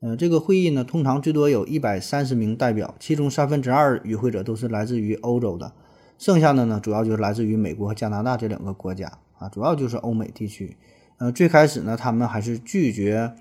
[0.01, 5.73] 呃，这个会议呢，通常最多有一百三十名代表，其中三分之二与会者都是来自于欧洲的，
[6.19, 9.19] 剩下的呢，主要就是来自于美国和加拿大这两个国家。
[9.39, 10.77] 啊，主要就是欧美地区，
[11.19, 13.35] 呃，最开始呢，他们还是拒绝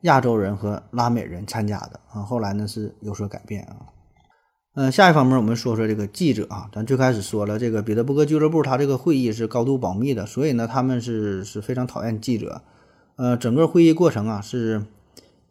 [0.00, 3.76] 亚洲人和拉美人参加的啊，后来呢是有所改变啊。
[4.74, 12.62] 嗯，下一方面我们说说这个记者啊，咱最开始说了，这个彼得伯格俱乐部他这个会议是高度保密的，所以呢，他们是是非常讨厌记者，
[13.14, 14.84] 呃，整个会议过程啊是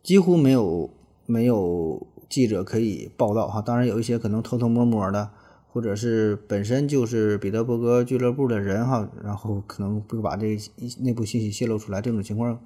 [0.04, 0.92] 几乎没有
[1.26, 5.32] 没有记者可以报道哈，当然有一些可能偷偷摸摸的。
[5.74, 10.56] 或者是本身就是彼得伯格俱乐部的人哈，然后可能不把这
[11.00, 12.60] 内部信息泄露出来，这种情况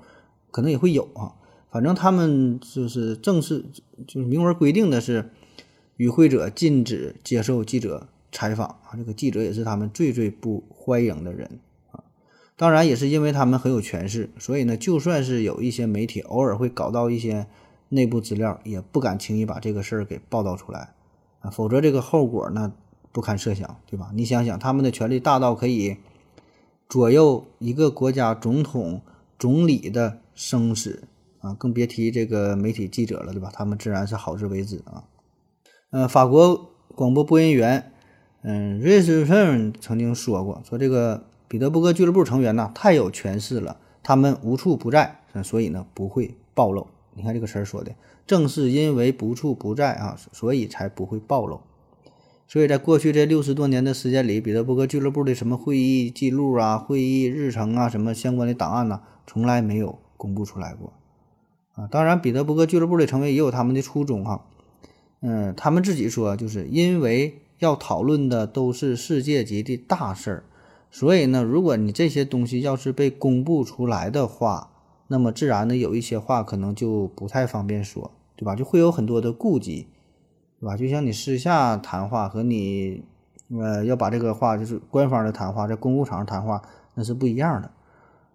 [0.52, 1.32] 可能也会有啊。
[1.72, 3.64] 反正他们就是正式
[4.06, 5.30] 就是明文规定的是，
[5.96, 8.92] 与会者禁止接受记者采访啊。
[8.98, 11.62] 这个记者也是他们最最不欢迎的人。
[12.58, 17.46] 当然也是因为他们很有权势，所以呢，就算是有一些媒体偶尔会搞到一些
[17.90, 20.96] 内部资料，也不敢轻易把这个事儿给报道出来
[21.42, 22.72] 啊，否则这个后果那
[23.12, 24.10] 不堪设想，对吧？
[24.14, 25.98] 你想想，他们的权力大到可以
[26.90, 29.02] 左右一个国家总统、
[29.38, 31.04] 总理的生死
[31.42, 33.52] 啊，更别提这个媒体记者了，对吧？
[33.54, 35.04] 他们自然是好自为之啊。
[35.92, 37.92] 呃，法国广播播音员，
[38.42, 46.88] 嗯，瑞斯芬曾经说过，说这个彼得伯格俱乐部成员呢太有权势了，他们无处不在，所以呢不会暴露。
[47.14, 51.62] 你看这个词儿说的，正是因为不处不在啊，所以才不会暴露。
[52.48, 60.94] 所以在过去这六十多年的时间里，彼得伯格俱乐部的什么会议记录啊、会议日程啊、什么相关的档案呢，从来没有公布出来过
[61.74, 61.88] 啊。
[61.88, 64.46] 当然，彼得伯格俱乐部的成员也有他们的初衷哈。
[65.20, 70.44] 嗯，他们自己说，就是因为要讨论的都是世界级的大事儿，
[70.90, 74.72] 所以呢，如果你这些东西要是被公布出来的话，
[75.08, 78.56] 那么自然的有一些话可能就不太方便说，对吧？
[78.56, 79.88] 就会有很多的顾忌。
[80.60, 80.76] 对吧？
[80.76, 83.04] 就像你私下谈话和你，
[83.62, 86.64] 呃，要把这个话就是官方的谈话，在公共场合谈话，
[86.96, 87.70] 那是不一样的。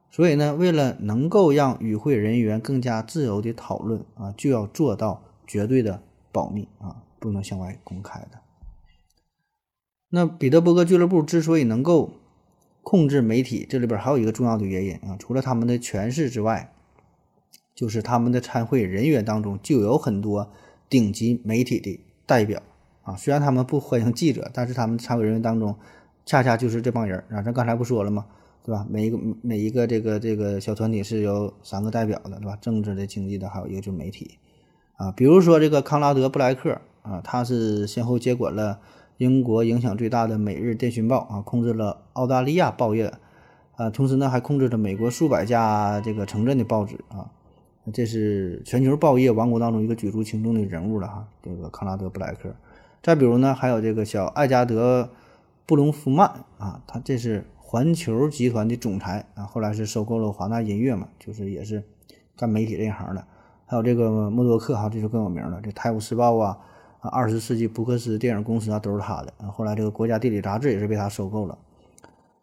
[0.08, 8.38] 所以呢，为了能够让与会人员更加自由的讨论啊，就要做到绝对的保密啊，不能向外公开的。
[10.10, 12.12] 那彼得伯格俱乐部之所以能够
[12.82, 16.72] 控制媒体，这里边还有一个重要的原因啊，除了他们的权势之外，
[17.74, 20.50] 就是他们的参会人员当中就有很多
[20.88, 22.00] 顶级媒体的。
[22.24, 22.62] 代表
[23.02, 25.76] 啊，虽然他们不欢迎记者，但是他们参会人员当中，
[26.24, 27.42] 恰恰就是这帮人啊。
[27.42, 28.24] 咱刚才不说了吗？
[28.64, 28.86] 对吧？
[28.88, 32.56] 每一个每一个这个这个小团体是有三个代表的，对吧？
[32.60, 34.38] 政治的、经济的，还有一个就是媒体
[34.94, 35.10] 啊。
[35.10, 38.80] 比如说这个康拉德·布莱克啊，他是先后接管了
[39.22, 43.12] 英国影响最大的《每日电讯报》啊，控制了澳大利亚报业
[43.76, 47.30] 啊，同时呢还控制着美国数百家这个城镇的报纸啊。
[47.92, 52.52] 这是全球报业王国当中一个举足轻重的人物了哈，这个康拉德·布莱克。
[53.00, 55.04] 再比如呢，还有这个小艾加德·
[55.66, 61.84] 布隆夫曼啊，他这是环球集团的总裁啊，后来是收购了华纳音乐嘛，就是也是
[62.36, 63.24] 干媒体这一行的。
[63.66, 66.58] 还有这个默多克哈，这就更有名了，这《泰晤士报》啊，
[67.02, 69.32] 啊，二十世纪福克斯电影公司啊，都是他的。
[69.52, 71.58] 后来这个国家地理杂志也是被他收购了。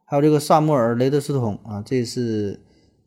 [0.06, 2.62] 还有这个萨穆尔·雷德斯通啊，这是。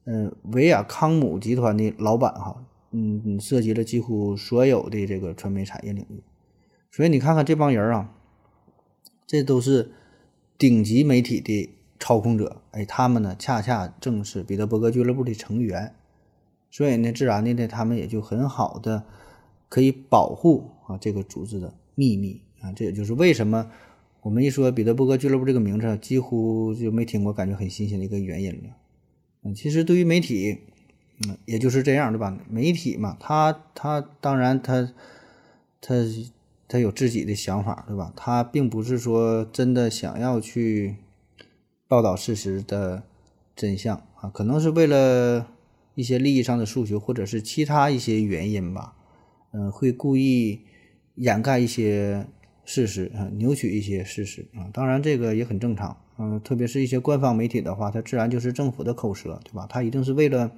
[0.05, 6.25] 嗯，维亚康姆集团的老板哈，嗯，涉及了几乎所有的这个传媒产业领域，
[6.91, 8.13] 所以你看看这帮人啊，
[9.29, 9.93] 这都是
[10.59, 15.95] 顶级媒体的操控者，哎，他们呢恰恰正是彼得伯格俱乐部的成员，
[16.69, 19.05] 所以呢，自然的呢，他们也就很好的
[19.73, 23.71] 可以保护啊这个组织的秘密啊，这也就是为什么
[24.21, 28.77] 我们一说彼得伯格俱乐部这个名字，几乎就没听过，感觉很新鲜的一个原因了。
[29.45, 30.59] 嗯，其实对于媒体，
[31.27, 32.39] 嗯，也就是这样，对吧？
[32.51, 34.93] 媒体嘛，他他当然他
[35.81, 35.95] 他
[36.69, 38.13] 他有自己的想法，对吧？
[38.15, 40.97] 他并不是说真的想要去
[41.89, 43.05] 报道事实的
[43.57, 45.49] 真相啊，可能是为了
[45.95, 48.97] 一些利益上的诉求，或者是其他一些原因吧。
[49.53, 50.61] 嗯，会故意
[51.15, 52.27] 掩盖一些
[52.65, 55.97] 事实啊，扭曲一些事实啊，当然这个也很正常。
[56.19, 59.67] 嗯，特别是一些官方媒体的话，它自然就是政府的口舌，对吧？
[59.69, 60.53] 它一定是为了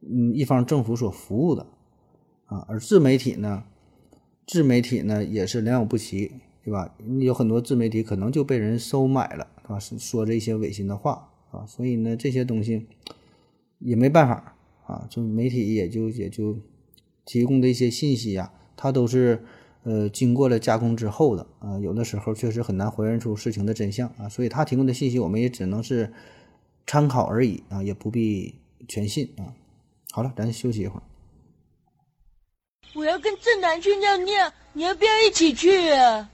[0.00, 1.66] 嗯一方政府所服务的
[2.46, 2.64] 啊。
[2.68, 3.64] 而自媒体呢，
[4.46, 6.32] 自媒体呢也是良莠不齐，
[6.64, 6.94] 对吧？
[7.20, 11.64] 有很多自媒体可能就被人收买了，啊，说这些违心的话啊。
[11.66, 12.86] 所以呢，这些东西
[13.78, 16.58] 也没办法啊，就媒体也就也就
[17.24, 19.44] 提供的一些信息呀，它都是。
[19.86, 26.10] 呃，经过了加工之后的啊，有的时候确实很难还原出事情的真相啊，所以他提供的信息我们也只能是
[26.86, 28.58] 参考而已啊，也不必
[28.88, 29.52] 全信啊。
[30.10, 31.02] 好了，咱休息一会儿。
[32.94, 36.30] 我要跟正南去尿尿，你要不要一起去啊？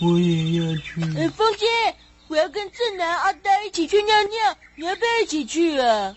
[0.00, 1.02] 我也要去。
[1.18, 1.66] 呃，风姐，
[2.28, 6.16] 我要跟正南、阿呆一起去尿尿，你要不要一起去啊？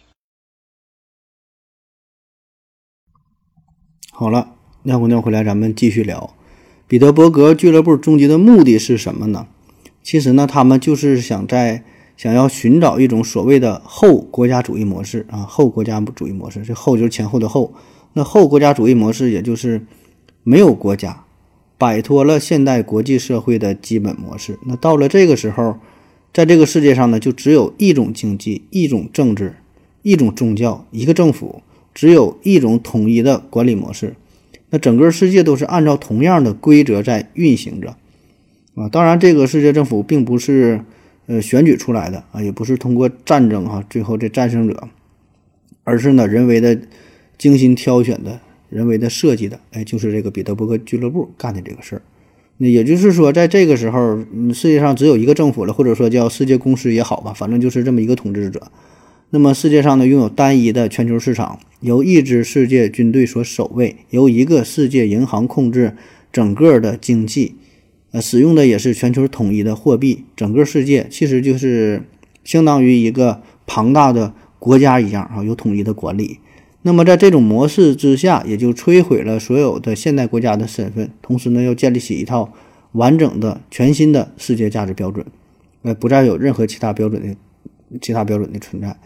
[4.19, 4.49] 好了，
[4.83, 6.35] 尿过尿回来，咱们继续聊。
[6.89, 9.47] 彼得伯格俱乐部终极的目的是什么呢？
[10.03, 11.85] 其实呢，他们就是想在
[12.17, 17.73] 想要寻找一种所谓的后国家主义模式啊，后国家主义模式，这后就是前后的后。
[18.11, 19.85] 那后国家主义模式，也就是
[20.43, 21.23] 没有国家，
[21.77, 24.59] 摆脱了现代国际社会的基本模式。
[24.65, 25.77] 那到了这个时候，
[26.33, 29.55] 在这个世界上呢，就只有一种经济、一种政治、
[30.01, 31.61] 一种宗教、一个政府，
[31.99, 34.15] 只有一种统一的管理模式。
[34.69, 37.97] 那整个世界都是按照同样的规则在运行着，
[38.75, 40.79] 啊，当然这个世界政府并不是
[41.25, 44.87] 呃选举出来的啊，也不是通过战争哈，最后这战胜者，
[45.83, 46.79] 而是呢人为的
[47.37, 48.39] 精心挑选的
[48.69, 52.01] 人为的设计的，哎，就是这个彼得伯格俱乐部干的这个事儿。
[52.59, 54.19] 那也就是说，在这个时候，
[54.53, 58.71] 世界上只有一个政府了，或者说叫世界公司也好吧，反正就是这么一个统治者。
[59.31, 65.95] 那么世界上呢，拥有单一的全球市场，由一支世界军队所守卫，由一个世界银行控制
[66.31, 67.55] 整个的经济，
[68.11, 70.25] 呃，使用的也是全球统一的货币。
[70.35, 72.03] 整个世界其实就是
[72.43, 76.39] 相当于一个庞大的国家一样啊，有统一的管理。
[76.81, 82.53] 那么在这种模式之下，也就摧毁了所有的现代国家的身份，同时呢，要建立起一套
[82.93, 85.25] 完整的、全新的世界价值标准，
[85.83, 87.35] 呃，不再有任何其他标准的
[87.99, 88.97] 其他标准的存在。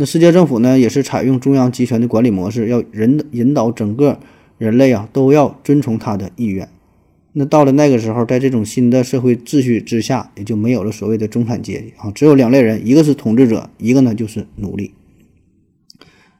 [0.00, 4.20] 那世界政府呢，也是采用中央集权的管理模式，要人引导整个
[4.56, 6.68] 人类啊，都要遵从他的意愿。
[7.32, 14.92] 那到了那个时候，在这种新的社会秩序之下，也就没有了所谓的中产阶级啊，只有两类人，一个是统治者，一个呢就是奴隶。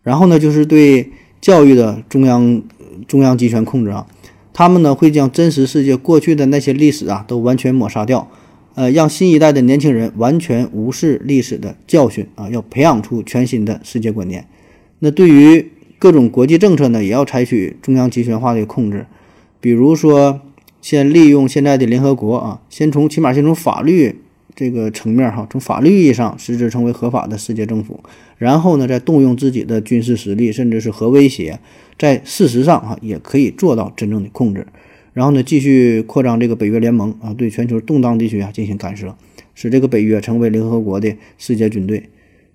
[0.04, 2.62] 然后呢，就是对教育的中央
[3.08, 4.06] 中央集权控制啊，
[4.52, 8.30] 他们呢会将真实世界过去的那些历史啊都完全抹杀掉，
[8.78, 14.46] 呃，让新一代的年轻人完全无视历史的教训啊，要培养出全新的世界观念。
[15.00, 19.06] 那对于各种国际政策呢，也要采取中央集权化的控制，
[19.60, 20.42] 比如说，
[20.80, 24.20] 先利用现在的联合国啊，先从起码先从法律
[24.54, 27.98] 这个层面哈，从法律意义上使之成为合法的世界政府，
[28.36, 31.58] 然后呢，再动用自己的军事实力，甚至是核威胁，
[31.98, 34.68] 在事实上哈也可以做到真正的控制。
[35.18, 39.16] 然后呢，继续扩张这个北约联盟啊，对全球动荡地区啊进行干涉，
[39.52, 42.08] 使这个北约成为联合国的世界军队。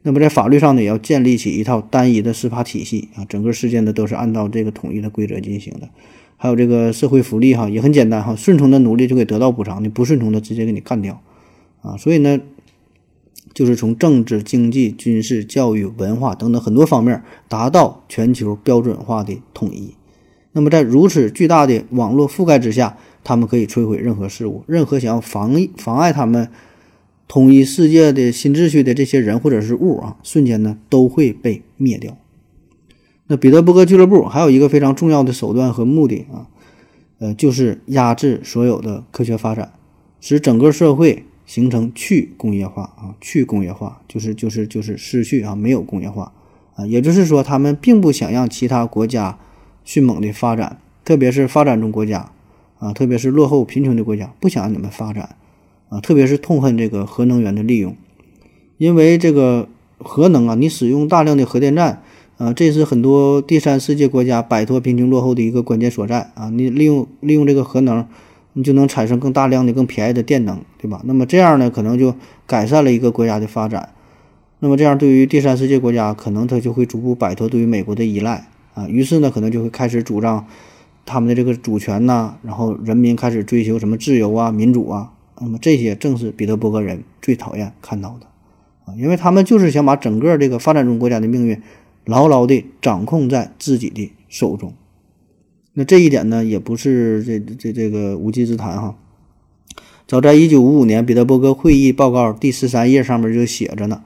[0.03, 5.89] 那么在法律上呢，也要建立起一套单一的司法体系啊，整个事件呢都是按照这个统一的规则进行的。
[6.38, 11.22] 还有这个社会福利哈也很简单哈，顺从的奴隶就可以得到补偿，你不顺从的直接给你干掉
[11.82, 11.97] 啊。
[11.97, 12.39] 所以呢，
[13.53, 19.95] 就是从政治、经济、军事、教育、文化等等很多方面达到全球标准化的统一。
[20.53, 26.49] 那么在如此巨大的网络覆盖之下，他们可以摧毁任何事物，任何想要防妨碍他们。
[27.25, 32.15] 统一世界的新秩序的这些人或者是物啊，瞬间呢都会被灭掉。
[33.25, 36.45] 那彼得伯格俱乐部还有一个非常重要的手段和目的啊，
[37.17, 39.71] 呃，就是压制所有的科学发展，
[40.19, 46.31] 使整个社会形成去工业化啊，去工业化就是就是就是失去啊，没有工业化
[46.75, 49.39] 啊，也就是说，他们并不想让其他国家
[49.84, 52.31] 迅猛的发展，特别是发展中国家
[52.79, 55.36] 啊，特别是落后贫穷的国家，不想让你们发展。
[55.89, 57.95] 啊，特别是痛恨这个核能源的利用，
[58.79, 59.69] 因为这个
[59.99, 62.01] 核能啊，你使用大量的核电站，
[62.38, 66.49] 啊，这是很多第三世界国家摆脱贫穷落后的一个关键所在啊。
[66.49, 68.07] 你利用利用这个核能，
[68.53, 70.99] 你就能产生更大量的、更便宜的电能，对吧？
[71.03, 72.15] 那么这样呢，可能就
[72.47, 73.89] 改善了一个国家的发展。
[74.61, 78.88] 那么这样对于第三世界国家，可能它就会逐步摆脱对于美国的依赖啊。
[78.88, 80.47] 于是呢，可能就会开始主张
[81.05, 85.13] 他们的这个主权呐，然后人民开始追求什么自由啊、民主啊。
[85.41, 88.28] 那么这些正是彼得伯格人最讨厌看到的，
[88.86, 91.61] 啊，因为他们就是想把整个这个发展中国家的命运
[92.05, 94.74] 牢牢地掌控在自己的手中。
[95.74, 98.95] 那这一点呢，也不是这这这个无稽之谈哈。
[100.07, 104.03] 早在一九五五年，彼得伯格会议报告第十三页上面就写着呢，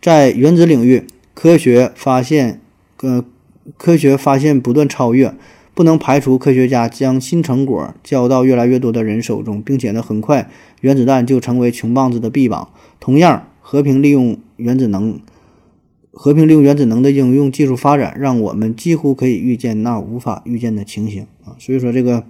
[0.00, 1.04] 在原子领域，
[1.34, 2.60] 科学发现，
[3.00, 3.24] 呃，
[3.76, 5.34] 科学发现不断超越。
[5.74, 10.50] 不能排除科学家将新成果交到越来越多的人手中，并且呢，很快
[10.80, 12.70] 原子弹就成为穷棒子的臂膀。
[12.98, 15.20] 同样，和平利用原子能，
[16.10, 21.54] 和平利用原子能的应用技术发展，让我们几乎可以预见那无法预见的情形啊！
[21.60, 22.24] 所以说，这个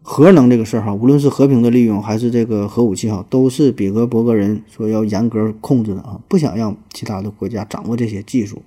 [0.00, 8.62] 核能这个事儿哈，无论是和平的利用还是这个核武器哈，都是比格伯格人说要严格控制的啊，不想让其他的国家掌握这些技术，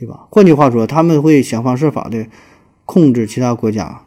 [0.00, 0.26] 对吧？
[0.30, 2.26] 换句话说，他们会想方设法的。
[2.86, 4.02] 控制其他国家，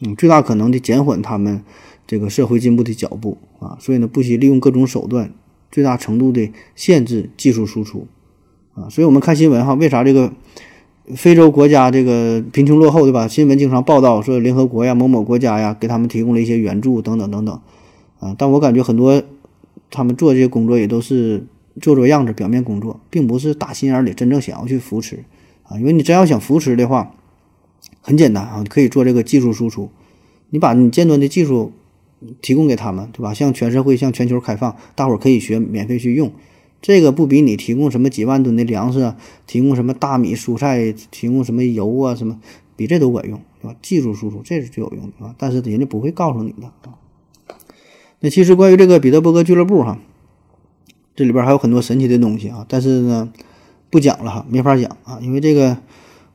[0.00, 1.62] 嗯，最大可能的减缓他们
[2.04, 5.30] 这个社会进步的脚步啊，所以呢，不惜利用各种手段，
[5.70, 8.08] 最大程度的限制技术输出
[8.74, 8.88] 啊。
[8.90, 10.32] 所以我们看新闻哈，为啥这个
[11.14, 13.28] 非洲国家这个贫穷落后，对吧？
[13.28, 17.60] 新闻经常报道说联合国呀、某某国家呀给他们提供了一些援助等等等等
[18.18, 18.34] 啊。
[18.36, 19.22] 但我感觉很多
[19.92, 21.46] 他们做这些工作也都是
[21.80, 25.22] 做做样子、表面工作，并不是打心眼里真正想要去扶持
[25.64, 25.78] 啊。
[25.78, 27.14] 因为你真要想扶持的话，
[28.00, 29.90] 很简单啊，你可以做这个技术输出，
[30.50, 31.72] 你把你尖端的技术
[32.40, 33.34] 提供给他们，对吧？
[33.34, 36.32] 向全社会、向全球开放，大伙儿可以学，免费去用。
[36.80, 42.38] 这个不比你提供什么几万吨的粮食啊，提供什么大米、蔬菜，提供什么油啊什么，
[42.76, 43.76] 比这都管用，对吧？
[43.80, 46.98] 技术输出这是最有用的啊，但是人家不会告诉你的啊。
[48.20, 49.98] 那其实关于这个彼得伯格俱乐部哈，
[51.16, 53.32] 这里边还有很多神奇的东西啊，但是呢，
[53.94, 55.76] 不讲了哈，没法讲啊，因为这个。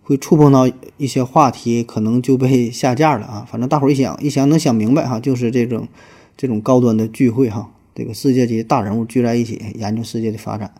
[0.01, 3.45] 会触碰到一些话题，可能就被下架了啊。
[3.47, 5.87] 反正大伙儿一想一想能想明白哈，就是这种
[6.35, 10.73] 这种高端的聚会哈，这个世界级大人物聚在一起研究世界的发展。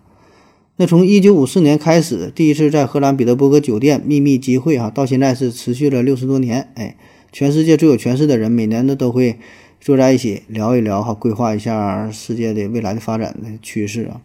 [0.78, 6.68] 那从一九五四年开始，第一次在荷兰彼得伯格酒店秘密集会哈，到现在是持续了六十多年。
[6.74, 6.98] 哎，
[7.32, 9.38] 全世界最有权势的人每年呢都会
[9.80, 14.22] 坐在一起聊一聊哈，规划一下世界的未来的发展的趋势啊。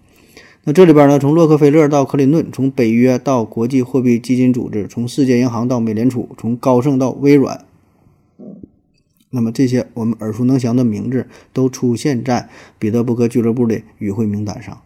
[0.66, 7.66] 那这里边呢，从洛克菲勒到克林顿，从北约到国际货币基金组织，从世界银行到美联储，从高盛到微软，
[9.28, 12.48] 那么这些我们耳熟能详的名字都出现在
[12.78, 14.80] 彼得伯格俱乐部的与会名单上。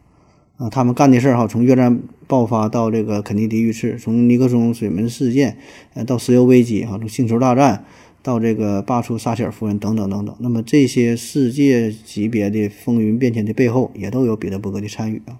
[0.57, 5.57] 啊，他们干的事儿哈，从越战爆发到这个肯尼迪遇刺，从尼克松水门事件，
[5.95, 7.85] 呃，到石油危机哈，从星球大战
[8.21, 10.35] 到这个罢黜撒切尔夫人等等等等。
[10.41, 15.39] 那么这些世界级别的风云变迁的背后，也都有彼得伯格的参与啊。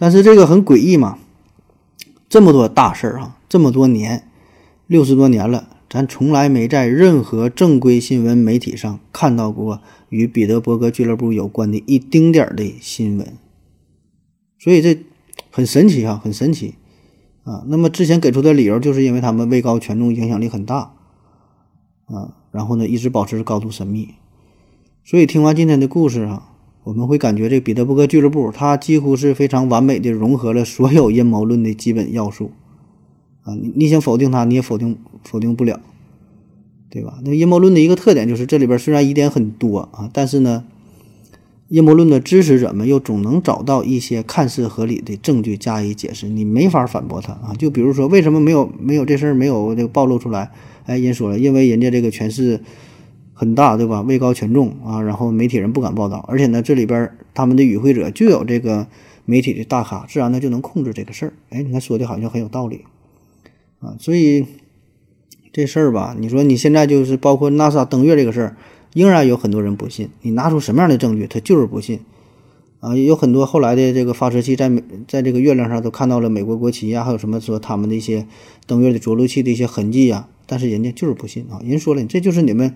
[0.00, 1.18] 但是这个很诡异嘛，
[2.26, 4.26] 这么多大事儿啊，这么多年，
[4.86, 13.36] 六十多年了，咱从来没在任何正规新闻媒体上看到过与彼得伯格俱乐部有关的一丁点儿的新闻。
[14.58, 14.98] 所以这
[15.50, 16.76] 很神奇啊，很神奇
[17.44, 17.64] 啊。
[17.66, 20.94] 那么之前给出的理由就是因为他们位高权重，影响力很大
[22.06, 22.36] 啊。
[22.50, 24.14] 然后呢，一直保持高度神秘。
[25.04, 26.49] 所以听完今天的故事啊，
[26.90, 32.50] 我们会感觉这彼得伯格俱乐部它几乎是非常完美的融合了所有阴谋论的基本要素
[33.44, 33.54] 啊。
[33.54, 35.78] 你你想否定它，你也否定否定不了，
[36.90, 37.20] 对吧？
[37.24, 40.64] 那阴谋论的一个特点就是这里边虽然疑点很多啊，但是呢。
[41.68, 47.54] 阴谋论的支持者们又总能找到一些看似合理的证据加以解释，你没法反驳他啊！
[47.56, 50.50] 就比如说，为什么没有没有这事儿没有这个暴露出来？
[50.86, 52.60] 哎，人说了，因为人家这个全是
[53.40, 54.02] 很大，对吧？
[54.02, 58.86] 位高权重啊，然后媒体人不敢报道，而且呢，这里边他们的与会者就有这个
[59.24, 61.32] 媒体的大咖，自然呢就能控制这个事儿。
[61.48, 62.84] 哎，你看说的好像很有道理
[63.78, 63.96] 啊！
[63.98, 64.44] 所以
[65.54, 68.56] 这事儿吧，你说你现在就是包括 NASA 登月这个事儿。
[68.92, 72.00] 仍然有很多人不信，你拿出什么样的证据，他就是不信，
[72.80, 78.26] 啊，有很多后来的这个发射器在美，在这个月亮上都看到了美国国旗呀，还有什么说他们的一些
[78.66, 82.74] 登月的着陆器的一些痕迹呀，但是人家就是不信啊，人说了，这就是你们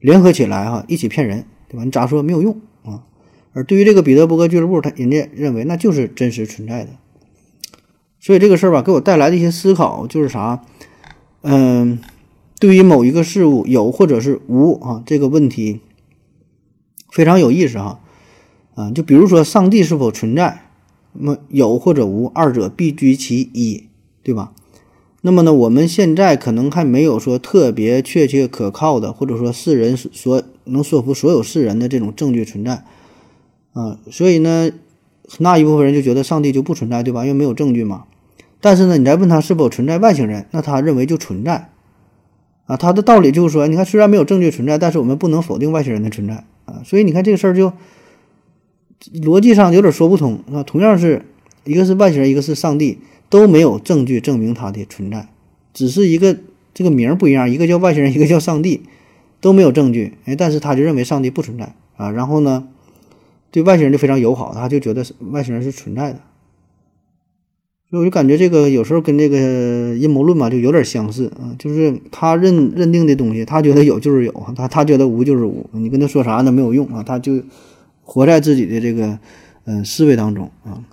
[0.00, 1.84] 联合起来哈，一起骗人，对吧？
[1.84, 3.04] 你咋说没有用啊？
[3.52, 6.90] 而对于这个彼得伯格俱乐部，他人家认为那就是真实存在的，
[8.20, 10.62] 所以这个事儿吧，给我带来的一些思考就是啥，
[11.42, 11.98] 嗯。
[12.60, 15.78] 对于某一个事物有或者是无啊这个问题
[17.12, 18.00] 非常有意思哈
[18.74, 20.64] 啊就比如说上帝是否存在，
[21.12, 23.84] 那么有或者无二者必居其一，
[24.24, 24.52] 对吧？
[25.20, 32.84] 那么呢我们现在可能还没有说特别确切可靠的，或者说世人所能说服所有世人的这种证据存在
[33.72, 34.70] 啊，所以呢
[35.38, 37.24] 那一部分人就觉得上帝就不存在，对吧？
[37.24, 38.04] 因为没有证据嘛。
[38.60, 41.70] 但是呢你再问他是否存在外星人，那他认为就存在。
[42.66, 46.82] 啊，他的道理就是说，你看，虽然没有证据存在，但是我们不能否定外星人的存在啊。
[46.84, 47.72] 所以你看这个事儿就
[49.22, 50.62] 逻辑上有点说不通啊。
[50.62, 51.24] 同样是
[51.64, 52.98] 一个是外星人，一个是上帝，
[53.30, 55.28] 都没有证据证明他的存在，
[55.74, 56.36] 只是一个
[56.72, 58.82] 这个名儿不一样，一个叫外星人，一个叫上帝，
[59.40, 60.14] 都没有证据。
[60.24, 62.10] 哎，但是他就认为上帝不存在啊。
[62.10, 62.68] 然后呢，
[63.50, 66.20] 对外星人就非常友好，他就觉得外星人是存在的。
[67.90, 77.42] 所以我就感觉这个有时候跟这个阴谋论嘛就有点相似啊，就是他认认定的东西，他觉得有就是有，他他觉得无就是无，你跟他说啥那没有用啊，他就
[78.02, 79.18] 活在自己的这个
[79.64, 80.84] 嗯思维当中啊。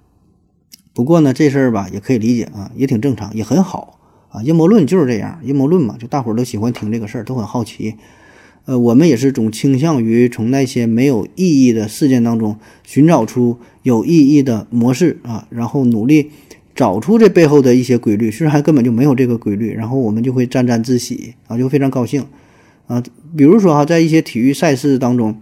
[0.95, 4.41] 不过呢，这事儿吧也可以理解啊，也挺正常，也很好啊。
[4.41, 7.95] 阴谋论就是这样，阴谋论嘛，就大伙儿都喜欢听这个事儿，都很好奇。
[8.63, 16.31] 呃，我们也是总倾向于从那些没有意义的事件当中寻找出有意义的模式啊，然后努力。
[16.73, 22.25] 找出这背后的一些规律，虽然还根本就没有这个规律，然后我们就会沾沾自喜啊，就非常高兴
[22.87, 23.01] 啊。
[23.33, 25.39] 比如说哈，在一些体育赛事当中，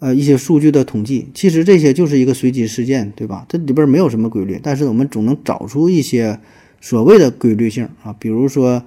[0.00, 3.44] 呃，一些数据的统计，其实这些就是一个随机事件，对吧？
[3.48, 6.38] 这里边没有什么规律，但是我们总能找出一些
[6.80, 8.14] 所谓的规律性啊。
[8.18, 8.82] 比如说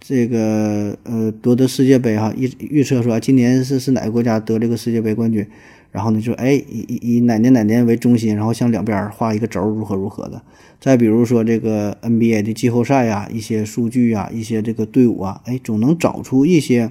[0.00, 5.46] 这个呃，夺得世界杯哈，预预测说今年是是哪个国家得这个世界杯冠军，
[5.92, 10.42] 然后呢就哎以以以哪年哪年为中心，然后向两边画一个轴，如何如何的。
[10.80, 16.90] 再比如说这个 NBA 的季后赛呀，一些数据啊，一些这个队伍啊，哎，总能找出一些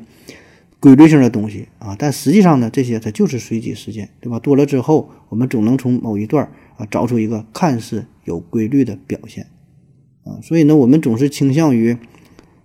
[0.86, 1.96] 规律性的东西啊。
[1.98, 4.38] 但实际上呢，这些它就是随机事件，对吧？
[4.38, 9.48] 多了之后，我们总能从某一段啊找出一个看似有规律的表现
[10.24, 10.38] 啊。
[10.44, 11.98] 所以呢，我们总是倾向于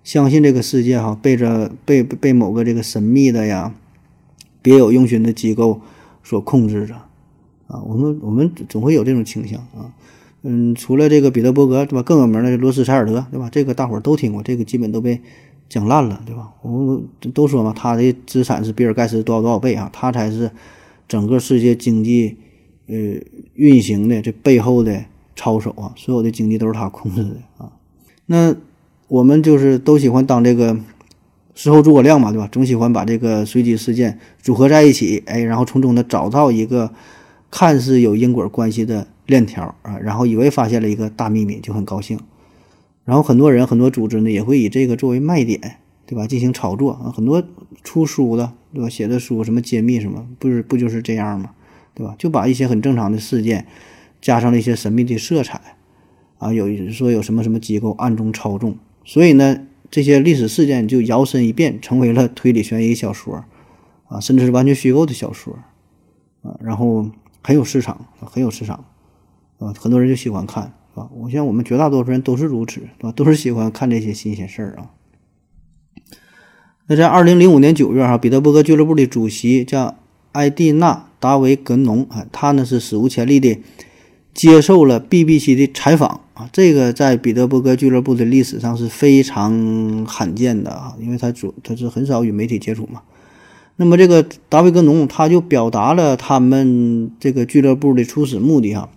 [0.04, 3.74] 相信这个世界哈被着被被某个这个神秘的呀、
[4.60, 5.80] 别有用心的机构
[6.22, 6.94] 所控制着
[7.66, 7.82] 啊。
[7.86, 9.94] 我们我们总会有这种倾向啊。
[10.42, 12.02] 嗯，除了这个彼得伯格，对吧？
[12.02, 13.50] 更有名的罗斯柴尔德，对吧？
[13.52, 15.20] 这个大伙儿都听过，这个基本都被
[15.70, 16.52] 讲烂了，对吧？
[16.60, 20.50] 我们都说嘛，他的资产是比尔盖茨多少多少倍啊，他才是
[21.08, 22.36] 整个世界经济
[22.88, 22.94] 呃
[23.54, 25.02] 运行的这背后的
[25.34, 27.72] 操手啊，所有的经济都是他控制的啊。
[28.26, 28.54] 那
[29.08, 30.76] 我们就是都喜欢当这个
[31.54, 32.46] 事后诸葛亮嘛，对吧？
[32.52, 36.92] 总喜欢把这个随机事件组合在一起，哎，然后从中呢找到一个
[37.50, 39.06] 看似有因果关系的。
[39.26, 42.18] 链条啊，然后以为发现了一个大秘密，就很高兴。
[43.04, 46.26] 然后很多人、很多组织呢，也会以这个作为卖点，对吧？
[46.26, 47.10] 进行炒作啊。
[47.10, 47.42] 很多
[47.82, 48.88] 出书的，对吧？
[48.88, 51.50] 写的书什么揭秘什么，不是不就是这样吗？
[51.94, 52.14] 对吧？
[52.18, 53.66] 就把一些很正常的事件，
[54.20, 55.60] 加上了一些神秘的色彩
[56.38, 56.52] 啊。
[56.52, 63.44] 有说有什么什么机构暗中操纵，所以呢，这些历史事件就摇身一变成为了推理悬疑小说
[64.08, 65.58] 啊，甚至是完全虚构的小说
[66.42, 66.56] 啊。
[66.60, 67.10] 然后
[67.42, 68.84] 很有市场，很有市场。
[69.58, 71.08] 啊，很多人就喜欢看，啊？
[71.14, 73.12] 我像我们绝大多数人都是如此，是吧？
[73.12, 74.90] 都是喜欢看这些新鲜事儿啊。
[76.86, 79.96] 那在二零零五年九月，哈，彼得伯格俱乐部的主席叫
[80.32, 83.56] 埃蒂娜·达维格农啊，他呢是史无前例的
[84.34, 86.50] 接受了 BBC 的采访啊。
[86.52, 93.02] 这个在彼得伯格俱乐部的历史上是非常罕见的啊，因为他主他是很少与媒体接触嘛。
[93.76, 98.88] 那么这个达维格农他就表达了他们这个俱乐部的初始目的哈。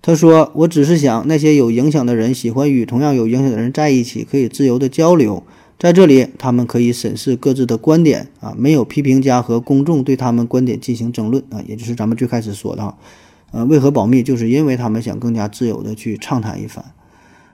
[0.00, 5.42] 他说：“我只是想那些有影响的人喜欢与同样有影响的人在一起，可以自由的交流。
[5.78, 12.96] 在这里，他们可以审视各自的观点啊，没有批评家和公众对他们观点进行争论啊，也就是咱们最开始说的哈。
[13.50, 14.22] 呃，为何保密？
[14.22, 16.84] 就是因为他们想更加自由的去畅谈一番。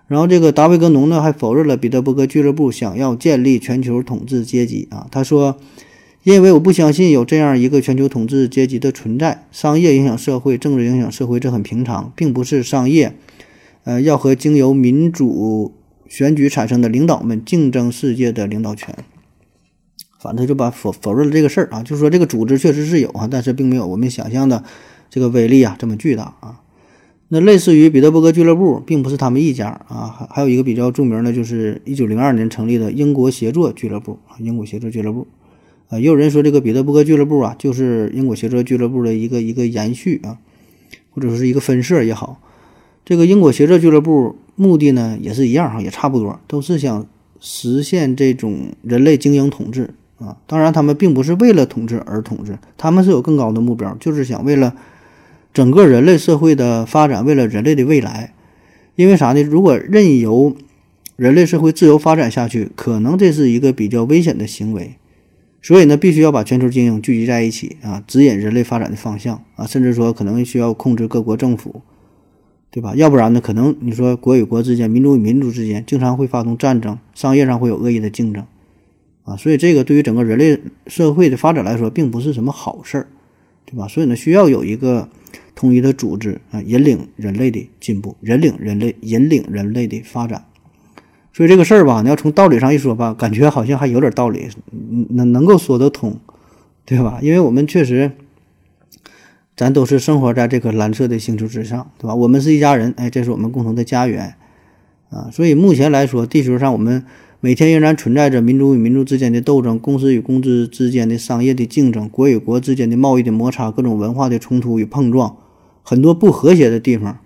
[0.06, 5.06] 然后这个达维格农呢，还否认了彼得伯格俱乐部想要建立全球统治阶级啊。
[5.10, 5.56] 他说。”
[6.24, 13.14] 因为我不相信有这样一个全球统治阶级的存在，商业影响社会，政治影响社会，这很平常，并不是商业，
[13.84, 15.74] 呃，要和经由民主
[16.08, 18.96] 选举产生的领导们竞争世界的领导权。
[20.18, 24.64] 反正就把否否认了这个事儿啊，就是说这个组织确实是有啊，但是并没有我们想象的
[25.10, 26.62] 这个威力啊这么巨大啊。
[27.28, 35.26] 那类似于彼得伯格俱乐部，并不是他们一家啊，还还有一个比较著名的，就是一九零二年成立的英国协作俱乐部啊，英国协作俱乐部。
[36.00, 40.38] 也有人说这个彼得伯格俱乐部啊，就是英国协作俱乐部的一个一个延续啊，
[41.10, 42.40] 或者说是一个分社也好。
[43.04, 47.06] 这个英国协作俱乐部目的呢也是一样哈，也差不多，都是想
[47.40, 50.36] 实现这种人类精英统治啊。
[50.46, 54.74] 当然，他们并不是为了统治而统治，他们是有更高的目标，就是想为了
[55.52, 58.32] 整个人类社会的发展，为了人类的未来。
[58.96, 59.42] 因为啥呢？
[59.42, 60.54] 如果任由
[61.16, 64.94] 人类社会自由发展下去，可能这是一个比较危险的行为。
[65.64, 71.80] 所以呢，必须要把全球精英聚集在一起啊，指引人类发展的方向啊，甚至说可能需要控制各国政府，
[72.70, 72.94] 对吧？
[72.94, 78.44] 要不然呢，可能你说国与国之间、民族与民族之间经常会发动战争，商业上会有恶意的竞争
[79.22, 83.06] 啊，所以这个对于整个人类社会的发展来说，并不是什么好事儿，
[83.64, 83.88] 对吧？
[83.88, 85.08] 所以呢，需要有一个
[85.54, 90.44] 统一的组织啊，引领人类的进步，引领人类引领人类的发展。
[91.36, 94.48] 所以这个事儿吧，你要从道理上一说吧，感觉好像还有点道理，
[95.10, 96.16] 能能够说得通，
[96.84, 97.18] 对吧？
[97.20, 98.12] 因为我们确实，
[99.56, 102.14] 咱都是生活在这颗蓝色的星球之上，对吧？
[102.14, 104.36] 我们是一家人，哎，这是我们共同的家园
[105.10, 105.28] 啊。
[105.32, 107.04] 所以目前来说，地球上我们
[107.40, 115.36] 每天仍然存在着民族与民族之间的斗争，公司与公司之间的商业的竞争，国与国之间的贸易的摩擦，各种文化的冲突与碰撞，
[115.82, 117.18] 很多不和谐的地方。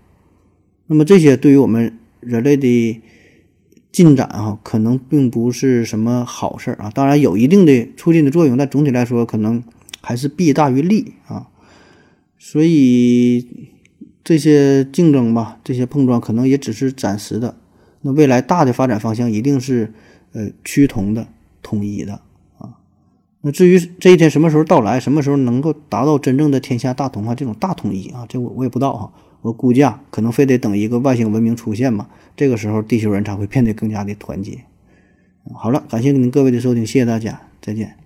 [0.86, 3.02] 那么这些对于我们人类的。
[3.90, 6.90] 进展啊，可能并不是什么好事儿啊。
[6.94, 9.62] 当然有一定的促进的作用，但总体来说，可能
[10.00, 11.48] 还是弊大于利啊。
[12.38, 13.70] 所以
[14.22, 17.56] 这些竞争吧，这些碰撞，可能也只是暂时的。
[18.02, 19.92] 那未来大的发展方向一定是
[20.32, 21.26] 呃趋同的、
[21.62, 22.20] 统一的
[22.58, 22.78] 啊。
[23.40, 29.12] 那至于这一天什么时候到来，什么时候能够达到真正的天下大同啊，这种大统一啊，这我我也不知道哈。
[29.40, 32.08] 我估计可能非得等一个外星文明出现嘛，
[32.38, 34.60] 这个时候地球人才会变得更加的团结。
[35.54, 37.97] 好了，感谢您各位的收听，谢谢大家，再见。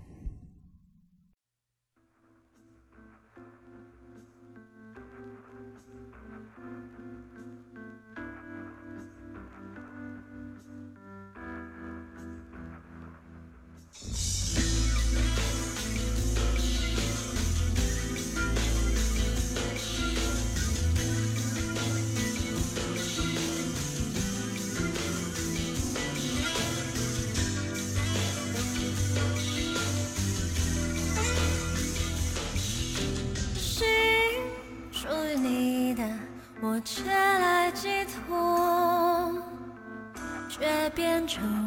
[40.95, 41.62] 变成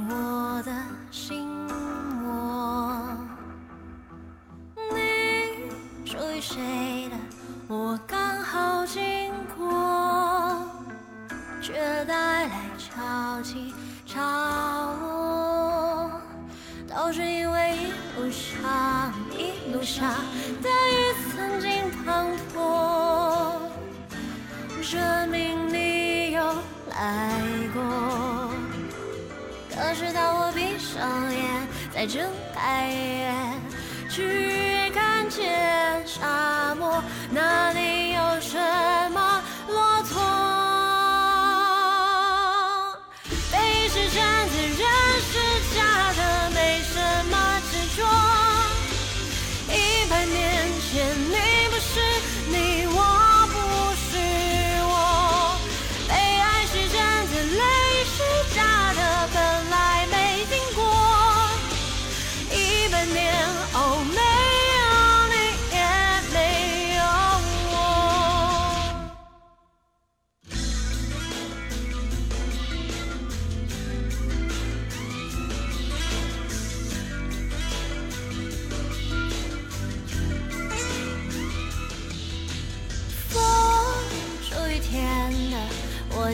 [32.06, 33.25] 眼，再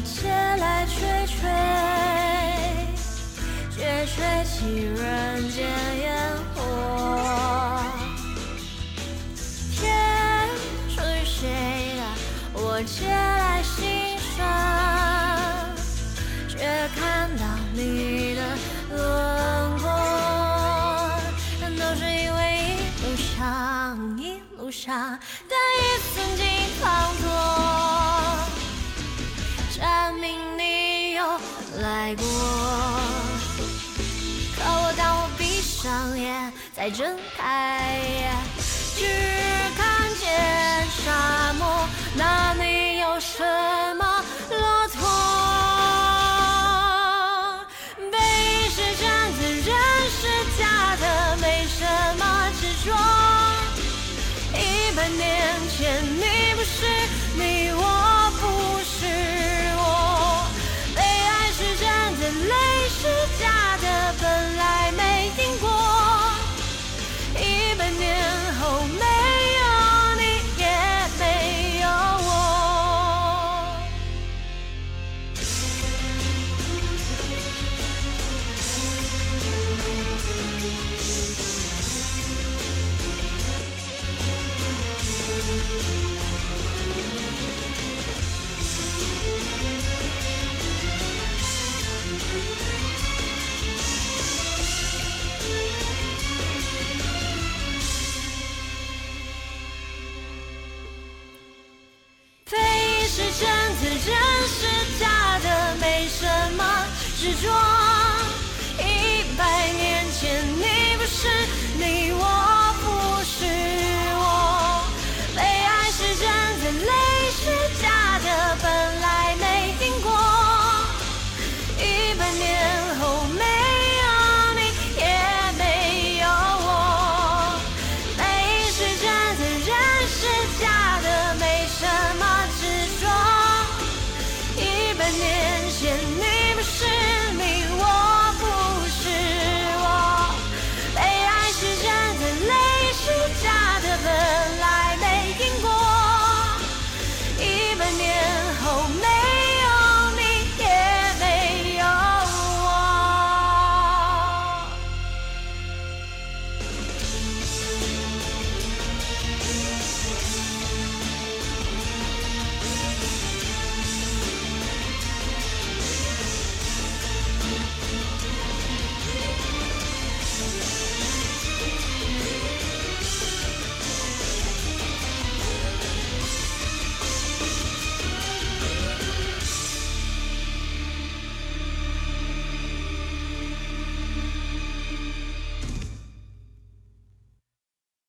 [0.04, 0.41] 我